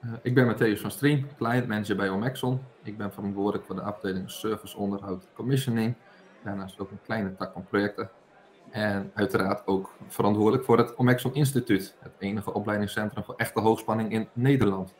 Eh, 0.00 0.10
ik 0.22 0.34
ben 0.34 0.54
Matthäus 0.54 0.80
van 0.80 0.90
Strien, 0.90 1.26
client 1.36 1.66
manager 1.68 1.96
bij 1.96 2.08
Omexon. 2.08 2.60
Ik 2.82 2.96
ben 2.96 3.12
verantwoordelijk 3.12 3.64
voor 3.64 3.74
de 3.74 3.82
afdeling 3.82 4.30
Service, 4.30 4.76
Onderhoud, 4.76 5.26
Commissioning. 5.34 5.94
Daarnaast 6.46 6.78
ook 6.78 6.90
een 6.90 7.00
kleine 7.04 7.36
tak 7.36 7.52
van 7.52 7.64
projecten. 7.64 8.10
En 8.70 9.10
uiteraard 9.14 9.66
ook 9.66 9.94
verantwoordelijk 10.08 10.64
voor 10.64 10.78
het 10.78 10.94
Omexon 10.94 11.34
Instituut, 11.34 11.94
het 11.98 12.12
enige 12.18 12.52
opleidingscentrum 12.52 13.24
voor 13.24 13.34
echte 13.36 13.60
hoogspanning 13.60 14.12
in 14.12 14.28
Nederland. 14.32 14.94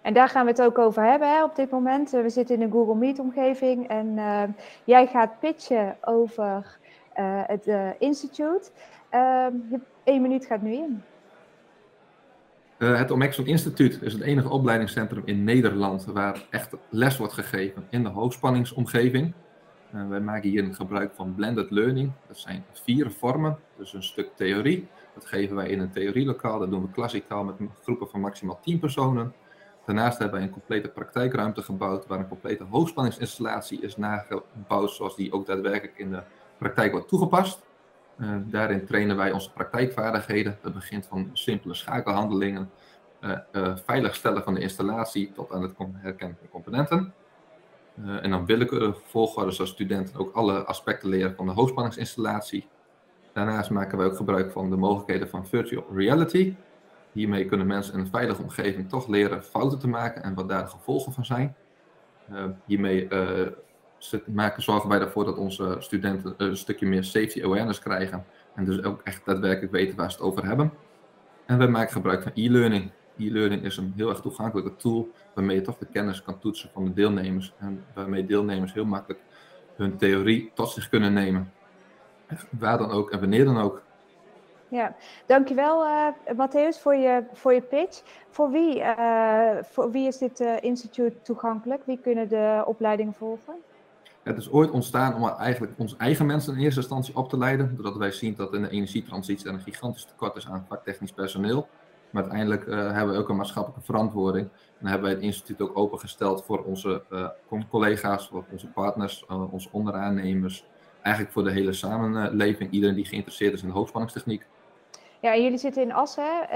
En 0.00 0.14
daar 0.14 0.28
gaan 0.28 0.44
we 0.44 0.50
het 0.50 0.62
ook 0.62 0.78
over 0.78 1.04
hebben 1.04 1.28
hè, 1.28 1.44
op 1.44 1.56
dit 1.56 1.70
moment. 1.70 2.14
Eh, 2.14 2.22
we 2.22 2.30
zitten 2.30 2.54
in 2.54 2.62
een 2.62 2.70
Google 2.70 2.94
Meet 2.94 3.18
omgeving 3.18 3.88
en 3.88 4.18
eh, 4.18 4.42
jij 4.84 5.06
gaat 5.06 5.40
pitchen 5.40 5.96
over 6.00 6.78
eh, 7.12 7.42
het 7.46 7.66
eh, 7.66 7.88
institute. 7.98 8.70
Ehm, 9.08 9.52
je 9.70 9.80
één 10.04 10.22
minuut 10.22 10.46
gaat 10.46 10.62
nu 10.62 10.72
in. 10.72 11.02
Het 12.78 13.10
Omexon 13.10 13.46
Instituut 13.46 14.02
is 14.02 14.12
het 14.12 14.22
enige 14.22 14.48
opleidingscentrum 14.48 15.22
in 15.24 15.44
Nederland 15.44 16.04
waar 16.04 16.46
echt 16.50 16.74
les 16.88 17.16
wordt 17.16 17.32
gegeven 17.32 17.86
in 17.90 18.02
de 18.02 18.08
hoogspanningsomgeving. 18.08 19.32
Eh, 19.92 20.08
wij 20.08 20.20
maken 20.20 20.50
hier 20.50 20.74
gebruik 20.74 21.14
van 21.14 21.34
blended 21.34 21.70
learning. 21.70 22.12
Dat 22.26 22.38
zijn 22.38 22.64
vier 22.72 23.10
vormen, 23.10 23.58
dus 23.76 23.92
een 23.92 24.02
stuk 24.02 24.30
theorie. 24.36 24.88
Dat 25.14 25.26
geven 25.26 25.56
wij 25.56 25.68
in 25.68 25.80
een 25.80 25.90
theorielokaal. 25.90 26.58
Dat 26.58 26.70
doen 26.70 26.82
we 26.82 26.90
klassikaal 26.90 27.44
met 27.44 27.54
groepen 27.82 28.08
van 28.08 28.20
maximaal 28.20 28.60
10 28.62 28.78
personen. 28.78 29.34
Daarnaast 29.86 30.18
hebben 30.18 30.36
wij 30.36 30.46
een 30.46 30.52
complete 30.52 30.88
praktijkruimte 30.88 31.62
gebouwd 31.62 32.06
waar 32.06 32.18
een 32.18 32.28
complete 32.28 32.64
hoogspanningsinstallatie 32.64 33.80
is 33.80 33.96
nagebouwd 33.96 34.90
zoals 34.90 35.16
die 35.16 35.32
ook 35.32 35.46
daadwerkelijk 35.46 35.98
in 35.98 36.10
de 36.10 36.22
praktijk 36.58 36.92
wordt 36.92 37.08
toegepast. 37.08 37.62
Eh, 38.16 38.36
daarin 38.44 38.86
trainen 38.86 39.16
wij 39.16 39.32
onze 39.32 39.52
praktijkvaardigheden. 39.52 40.58
Dat 40.62 40.74
begint 40.74 41.06
van 41.06 41.30
simpele 41.32 41.74
schakelhandelingen, 41.74 42.70
eh, 43.20 43.38
eh, 43.52 43.76
veilig 43.84 44.14
stellen 44.14 44.42
van 44.42 44.54
de 44.54 44.60
installatie 44.60 45.32
tot 45.32 45.52
aan 45.52 45.62
het 45.62 45.74
herkennen 45.92 46.36
van 46.38 46.48
componenten. 46.48 47.14
Eh, 47.96 48.24
en 48.24 48.30
dan 48.30 48.46
willekeurig 48.46 49.00
volgorde 49.04 49.50
zoals 49.50 49.70
studenten 49.70 50.16
ook 50.16 50.34
alle 50.34 50.64
aspecten 50.64 51.08
leren 51.08 51.34
van 51.34 51.46
de 51.46 51.52
hoogspanningsinstallatie. 51.52 52.68
Daarnaast 53.32 53.70
maken 53.70 53.98
wij 53.98 54.06
ook 54.06 54.16
gebruik 54.16 54.52
van 54.52 54.70
de 54.70 54.76
mogelijkheden 54.76 55.28
van 55.28 55.46
virtual 55.46 55.86
reality. 55.94 56.54
Hiermee 57.12 57.44
kunnen 57.44 57.66
mensen 57.66 57.94
in 57.94 58.00
een 58.00 58.10
veilige 58.10 58.42
omgeving 58.42 58.88
toch 58.88 59.08
leren 59.08 59.42
fouten 59.42 59.78
te 59.78 59.88
maken 59.88 60.22
en 60.22 60.34
wat 60.34 60.48
daar 60.48 60.62
de 60.64 60.70
gevolgen 60.70 61.12
van 61.12 61.24
zijn. 61.24 61.56
Eh, 62.28 62.44
hiermee 62.64 63.08
eh, 63.08 63.46
maken, 64.26 64.62
zorgen 64.62 64.88
wij 64.88 65.00
ervoor 65.00 65.24
dat 65.24 65.36
onze 65.36 65.76
studenten 65.78 66.34
een 66.36 66.56
stukje 66.56 66.86
meer 66.86 67.04
safety 67.04 67.42
awareness 67.44 67.78
krijgen. 67.78 68.24
En 68.54 68.64
dus 68.64 68.82
ook 68.82 69.00
echt 69.04 69.24
daadwerkelijk 69.24 69.72
weten 69.72 69.96
waar 69.96 70.10
ze 70.10 70.16
het 70.16 70.26
over 70.26 70.46
hebben. 70.46 70.72
En 71.46 71.58
we 71.58 71.66
maken 71.66 71.92
gebruik 71.92 72.22
van 72.22 72.32
e-learning. 72.34 72.90
E-learning 73.18 73.62
is 73.62 73.76
een 73.76 73.92
heel 73.96 74.08
erg 74.08 74.20
toegankelijke 74.20 74.76
tool 74.76 75.08
waarmee 75.34 75.56
je 75.56 75.62
toch 75.62 75.78
de 75.78 75.86
kennis 75.86 76.22
kan 76.22 76.38
toetsen 76.38 76.70
van 76.72 76.84
de 76.84 76.92
deelnemers. 76.92 77.54
En 77.58 77.84
waarmee 77.94 78.26
deelnemers 78.26 78.72
heel 78.72 78.84
makkelijk 78.84 79.20
hun 79.76 79.96
theorie 79.96 80.50
tot 80.54 80.70
zich 80.70 80.88
kunnen 80.88 81.12
nemen. 81.12 81.52
Waar 82.58 82.78
dan 82.78 82.90
ook 82.90 83.10
en 83.10 83.20
wanneer 83.20 83.44
dan 83.44 83.58
ook. 83.58 83.82
Ja, 84.68 84.94
dankjewel 85.26 85.84
uh, 85.84 86.06
Matthäus 86.26 86.80
voor 86.80 86.94
je, 86.94 87.24
voor 87.32 87.52
je 87.52 87.60
pitch. 87.60 88.02
Voor 88.30 88.50
wie, 88.50 88.78
uh, 88.78 89.50
voor 89.62 89.90
wie 89.90 90.06
is 90.06 90.18
dit 90.18 90.40
uh, 90.40 90.56
instituut 90.60 91.24
toegankelijk? 91.24 91.82
Wie 91.86 91.98
kunnen 91.98 92.28
de 92.28 92.62
opleidingen 92.66 93.14
volgen? 93.14 93.54
Het 94.22 94.36
is 94.36 94.50
ooit 94.50 94.70
ontstaan 94.70 95.14
om 95.14 95.28
eigenlijk 95.28 95.72
onze 95.76 95.96
eigen 95.96 96.26
mensen 96.26 96.54
in 96.54 96.60
eerste 96.60 96.80
instantie 96.80 97.16
op 97.16 97.28
te 97.28 97.38
leiden. 97.38 97.74
Doordat 97.74 97.96
wij 97.96 98.10
zien 98.10 98.34
dat 98.36 98.54
in 98.54 98.62
de 98.62 98.70
energietransitie 98.70 99.48
er 99.48 99.54
een 99.54 99.60
gigantisch 99.60 100.04
tekort 100.04 100.36
is 100.36 100.48
aan 100.48 100.64
vaktechnisch 100.68 101.12
personeel. 101.12 101.68
Maar 102.12 102.22
uiteindelijk 102.22 102.66
uh, 102.66 102.92
hebben 102.92 103.14
we 103.14 103.20
ook 103.20 103.28
een 103.28 103.36
maatschappelijke 103.36 103.84
verantwoording. 103.84 104.48
En 104.78 104.86
hebben 104.86 105.06
wij 105.06 105.14
het 105.14 105.22
instituut 105.22 105.60
ook 105.60 105.78
opengesteld 105.78 106.44
voor 106.44 106.64
onze 106.64 107.02
uh, 107.10 107.28
collega's, 107.70 108.28
voor 108.28 108.44
onze 108.50 108.66
partners, 108.66 109.24
uh, 109.30 109.52
onze 109.52 109.68
onderaannemers. 109.72 110.66
Eigenlijk 111.02 111.34
voor 111.34 111.44
de 111.44 111.50
hele 111.50 111.72
samenleving, 111.72 112.70
iedereen 112.70 112.94
die 112.94 113.04
geïnteresseerd 113.04 113.52
is 113.52 113.62
in 113.62 113.68
de 113.68 113.74
hoogspanningstechniek. 113.74 114.46
Ja, 115.20 115.34
en 115.34 115.42
jullie 115.42 115.58
zitten 115.58 115.82
in 115.82 115.92
Assen. 115.92 116.46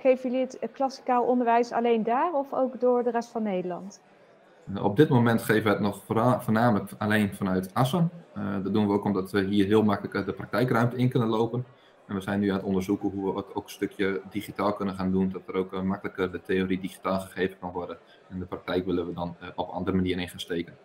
Geven 0.00 0.30
jullie 0.30 0.46
het 0.60 0.72
klassikaal 0.72 1.24
onderwijs 1.24 1.72
alleen 1.72 2.02
daar 2.02 2.32
of 2.32 2.52
ook 2.52 2.80
door 2.80 3.02
de 3.02 3.10
rest 3.10 3.28
van 3.28 3.42
Nederland? 3.42 4.00
Op 4.82 4.96
dit 4.96 5.08
moment 5.08 5.42
geven 5.42 5.62
we 5.62 5.68
het 5.68 5.80
nog 5.80 6.02
voornamelijk 6.42 6.90
alleen 6.98 7.34
vanuit 7.34 7.74
Assen. 7.74 8.10
Dat 8.62 8.72
doen 8.72 8.86
we 8.86 8.92
ook 8.92 9.04
omdat 9.04 9.30
we 9.30 9.40
hier 9.40 9.66
heel 9.66 9.82
makkelijk 9.82 10.26
de 10.26 10.32
praktijkruimte 10.32 10.96
in 10.96 11.08
kunnen 11.08 11.28
lopen. 11.28 11.64
En 12.06 12.14
we 12.14 12.20
zijn 12.20 12.40
nu 12.40 12.48
aan 12.48 12.56
het 12.56 12.64
onderzoeken 12.64 13.10
hoe 13.10 13.32
we 13.32 13.38
het 13.38 13.54
ook 13.54 13.64
een 13.64 13.70
stukje 13.70 14.20
digitaal 14.30 14.72
kunnen 14.72 14.94
gaan 14.94 15.10
doen. 15.10 15.30
Dat 15.30 15.42
er 15.46 15.54
ook 15.54 15.72
uh, 15.72 15.80
makkelijker 15.80 16.32
de 16.32 16.42
theorie 16.42 16.80
digitaal 16.80 17.20
gegeven 17.20 17.58
kan 17.58 17.70
worden. 17.70 17.98
En 18.28 18.38
de 18.38 18.44
praktijk 18.44 18.86
willen 18.86 19.06
we 19.06 19.12
dan 19.12 19.36
uh, 19.42 19.48
op 19.54 19.68
andere 19.68 19.96
manieren 19.96 20.22
in 20.22 20.28
gaan 20.28 20.40
steken. 20.40 20.76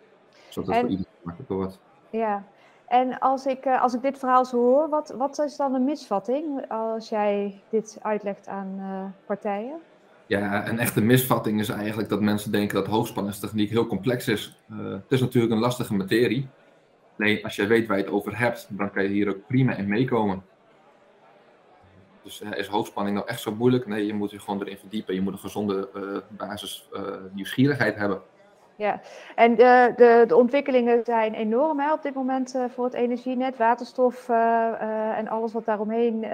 Zodat 0.48 0.68
het 0.68 0.76
en, 0.76 0.80
voor 0.80 0.90
iedereen 0.90 1.12
makkelijker 1.22 1.56
wordt. 1.56 1.80
Ja, 2.10 2.44
en 2.86 3.18
als 3.18 3.46
ik, 3.46 3.66
uh, 3.66 3.82
als 3.82 3.94
ik 3.94 4.02
dit 4.02 4.18
verhaal 4.18 4.44
zo 4.44 4.56
hoor, 4.56 4.88
wat, 4.88 5.14
wat 5.16 5.38
is 5.38 5.56
dan 5.56 5.74
een 5.74 5.84
misvatting 5.84 6.64
als 6.68 7.08
jij 7.08 7.60
dit 7.70 7.98
uitlegt 8.02 8.48
aan 8.48 8.76
uh, 8.78 9.04
partijen? 9.26 9.78
Ja, 10.26 10.68
een 10.68 10.78
echte 10.78 11.00
misvatting 11.00 11.60
is 11.60 11.68
eigenlijk 11.68 12.08
dat 12.08 12.20
mensen 12.20 12.52
denken 12.52 12.74
dat 12.74 12.86
hoogspanningstechniek 12.86 13.70
heel 13.70 13.86
complex 13.86 14.28
is. 14.28 14.62
Uh, 14.70 14.92
het 14.92 15.12
is 15.12 15.20
natuurlijk 15.20 15.52
een 15.52 15.58
lastige 15.58 15.94
materie. 15.94 16.48
Nee, 17.16 17.44
als 17.44 17.56
je 17.56 17.66
weet 17.66 17.86
waar 17.86 17.96
je 17.96 18.02
het 18.04 18.12
over 18.12 18.38
hebt, 18.38 18.66
dan 18.70 18.90
kan 18.90 19.02
je 19.02 19.08
hier 19.08 19.28
ook 19.28 19.46
prima 19.46 19.74
in 19.74 19.88
meekomen. 19.88 20.42
Dus 22.22 22.40
uh, 22.40 22.58
is 22.58 22.66
hoogspanning 22.66 23.16
nou 23.16 23.28
echt 23.28 23.40
zo 23.40 23.54
moeilijk? 23.54 23.86
Nee, 23.86 24.06
je 24.06 24.14
moet 24.14 24.30
je 24.30 24.40
gewoon 24.40 24.60
erin 24.60 24.78
verdiepen. 24.78 25.14
Je 25.14 25.20
moet 25.20 25.32
een 25.32 25.38
gezonde 25.38 25.88
uh, 25.94 26.16
basis 26.28 26.88
nieuwsgierigheid 27.32 27.96
hebben. 27.96 28.20
Ja, 28.76 29.00
en 29.34 29.54
de, 29.54 29.92
de, 29.96 30.24
de 30.28 30.36
ontwikkelingen 30.36 31.04
zijn 31.04 31.34
enorm 31.34 31.80
hè, 31.80 31.92
op 31.92 32.02
dit 32.02 32.14
moment 32.14 32.54
uh, 32.54 32.64
voor 32.74 32.84
het 32.84 32.94
energienet, 32.94 33.56
waterstof 33.56 34.28
en 34.28 35.28
alles 35.28 35.52
wat 35.52 35.64
daaromheen, 35.64 36.26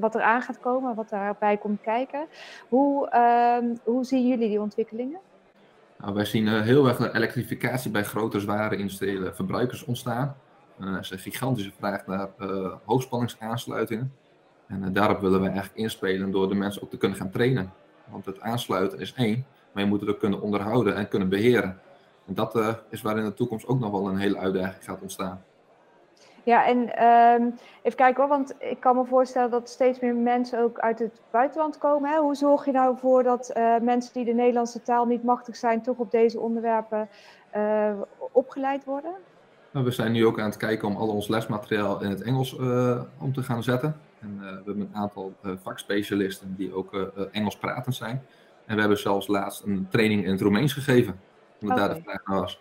wat 0.00 0.14
eraan 0.14 0.42
gaat 0.42 0.60
komen, 0.60 0.94
wat 0.94 1.08
daarbij 1.08 1.56
komt 1.56 1.80
kijken. 1.80 2.26
Hoe, 2.68 3.08
ehm, 3.08 3.64
hoe 3.84 4.04
zien 4.04 4.28
jullie 4.28 4.48
die 4.48 4.60
ontwikkelingen? 4.60 5.20
Nou, 5.98 6.14
wij 6.14 6.24
zien 6.24 6.48
heel 6.48 6.88
erg 6.88 6.96
de 6.96 7.14
elektrificatie 7.14 7.90
bij 7.90 8.04
grote, 8.04 8.40
zware 8.40 8.76
industriële 8.76 9.32
verbruikers 9.32 9.84
ontstaan. 9.84 10.36
er 10.80 10.98
is 10.98 11.10
een 11.10 11.18
gigantische 11.18 11.72
vraag 11.78 12.06
naar 12.06 12.28
hoogspanningsaansluitingen. 12.84 14.12
En 14.68 14.92
daarop 14.92 15.20
willen 15.20 15.40
wij 15.40 15.50
eigenlijk 15.50 15.78
inspelen 15.78 16.30
door 16.30 16.48
de 16.48 16.54
mensen 16.54 16.82
ook 16.82 16.90
te 16.90 16.96
kunnen 16.96 17.18
gaan 17.18 17.30
trainen. 17.30 17.72
Want 18.04 18.26
het 18.26 18.40
aansluiten 18.40 18.98
is 18.98 19.14
één, 19.14 19.46
maar 19.72 19.82
je 19.82 19.88
moet 19.88 20.00
het 20.00 20.10
ook 20.10 20.18
kunnen 20.18 20.40
onderhouden 20.40 20.96
en 20.96 21.08
kunnen 21.08 21.28
beheren. 21.28 21.80
En 22.26 22.34
dat 22.34 22.56
uh, 22.56 22.74
is 22.88 23.02
waar 23.02 23.18
in 23.18 23.24
de 23.24 23.34
toekomst 23.34 23.66
ook 23.66 23.80
nog 23.80 23.90
wel 23.90 24.08
een 24.08 24.16
hele 24.16 24.38
uitdaging 24.38 24.84
gaat 24.84 25.00
ontstaan. 25.00 25.42
Ja, 26.42 26.66
en 26.66 27.04
um, 27.04 27.54
even 27.82 27.96
kijken 27.96 28.22
hoor, 28.22 28.28
want 28.28 28.54
ik 28.58 28.80
kan 28.80 28.96
me 28.96 29.04
voorstellen 29.04 29.50
dat 29.50 29.68
steeds 29.68 30.00
meer 30.00 30.14
mensen 30.14 30.62
ook 30.62 30.78
uit 30.78 30.98
het 30.98 31.20
buitenland 31.30 31.78
komen. 31.78 32.10
Hè? 32.10 32.18
Hoe 32.18 32.34
zorg 32.34 32.64
je 32.64 32.72
nou 32.72 32.96
voor 32.98 33.22
dat 33.22 33.52
uh, 33.56 33.78
mensen 33.78 34.12
die 34.12 34.24
de 34.24 34.32
Nederlandse 34.32 34.82
taal 34.82 35.06
niet 35.06 35.22
machtig 35.22 35.56
zijn, 35.56 35.82
toch 35.82 35.98
op 35.98 36.10
deze 36.10 36.40
onderwerpen 36.40 37.08
uh, 37.56 37.90
opgeleid 38.32 38.84
worden? 38.84 39.12
Nou, 39.70 39.84
we 39.84 39.90
zijn 39.90 40.12
nu 40.12 40.26
ook 40.26 40.40
aan 40.40 40.48
het 40.48 40.56
kijken 40.56 40.88
om 40.88 40.96
al 40.96 41.08
ons 41.08 41.28
lesmateriaal 41.28 42.02
in 42.02 42.10
het 42.10 42.22
Engels 42.22 42.56
om 43.18 43.32
te 43.32 43.42
gaan 43.42 43.62
zetten. 43.62 44.00
En 44.20 44.38
we 44.40 44.46
hebben 44.46 44.80
een 44.80 44.94
aantal 44.94 45.34
vakspecialisten 45.62 46.54
die 46.56 46.72
ook 46.72 47.10
Engels 47.32 47.56
pratend 47.56 47.94
zijn. 47.94 48.22
En 48.66 48.74
we 48.74 48.80
hebben 48.80 48.98
zelfs 48.98 49.26
laatst 49.26 49.62
een 49.62 49.86
training 49.90 50.24
in 50.24 50.30
het 50.30 50.40
Roemeens 50.40 50.72
gegeven, 50.72 51.20
omdat 51.60 51.76
okay. 51.76 51.88
daar 51.88 51.96
de 51.96 52.02
vraag 52.02 52.26
naar 52.26 52.40
was. 52.40 52.60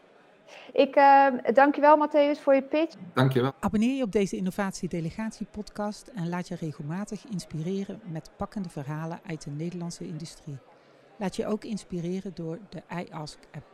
Ik 0.74 0.96
uh, 0.96 1.28
dank 1.54 1.76
je 1.76 1.82
wel, 1.82 2.08
Matthäus, 2.08 2.42
voor 2.42 2.56
je 2.56 2.62
pitch. 2.62 2.96
Dank 3.14 3.34
je 3.34 3.42
wel. 3.42 3.54
Abonneer 3.60 3.96
je 3.96 4.04
op 4.04 4.12
deze 4.12 4.36
Innovatie 4.36 4.90
Delegatie 4.90 5.48
podcast 5.52 6.08
en 6.08 6.30
laat 6.30 6.48
je 6.48 6.56
regelmatig 6.56 7.26
inspireren 7.32 8.02
met 8.04 8.32
pakkende 8.38 8.70
verhalen 8.70 9.20
uit 9.26 9.44
de 9.44 9.50
Nederlandse 9.50 10.08
industrie. 10.08 10.58
Laat 11.18 11.36
je 11.36 11.48
ook 11.48 11.64
inspireren 11.64 12.32
door 12.34 12.60
de 12.70 12.82
iAsk-app. 12.90 13.66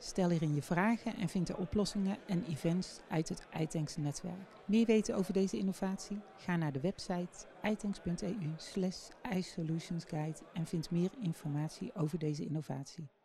Stel 0.00 0.30
hierin 0.30 0.54
je 0.54 0.62
vragen 0.62 1.16
en 1.16 1.28
vind 1.28 1.46
de 1.46 1.56
oplossingen 1.56 2.16
en 2.26 2.44
events 2.44 3.00
uit 3.08 3.28
het 3.28 3.46
iTanks 3.60 3.96
netwerk. 3.96 4.48
Meer 4.64 4.86
weten 4.86 5.16
over 5.16 5.32
deze 5.32 5.58
innovatie? 5.58 6.20
Ga 6.36 6.56
naar 6.56 6.72
de 6.72 6.80
website 6.80 7.46
itanks.eu 7.62 8.52
slash 8.56 9.08
iSolutionsguide 9.36 10.38
en 10.52 10.66
vind 10.66 10.90
meer 10.90 11.10
informatie 11.20 11.94
over 11.94 12.18
deze 12.18 12.44
innovatie. 12.44 13.17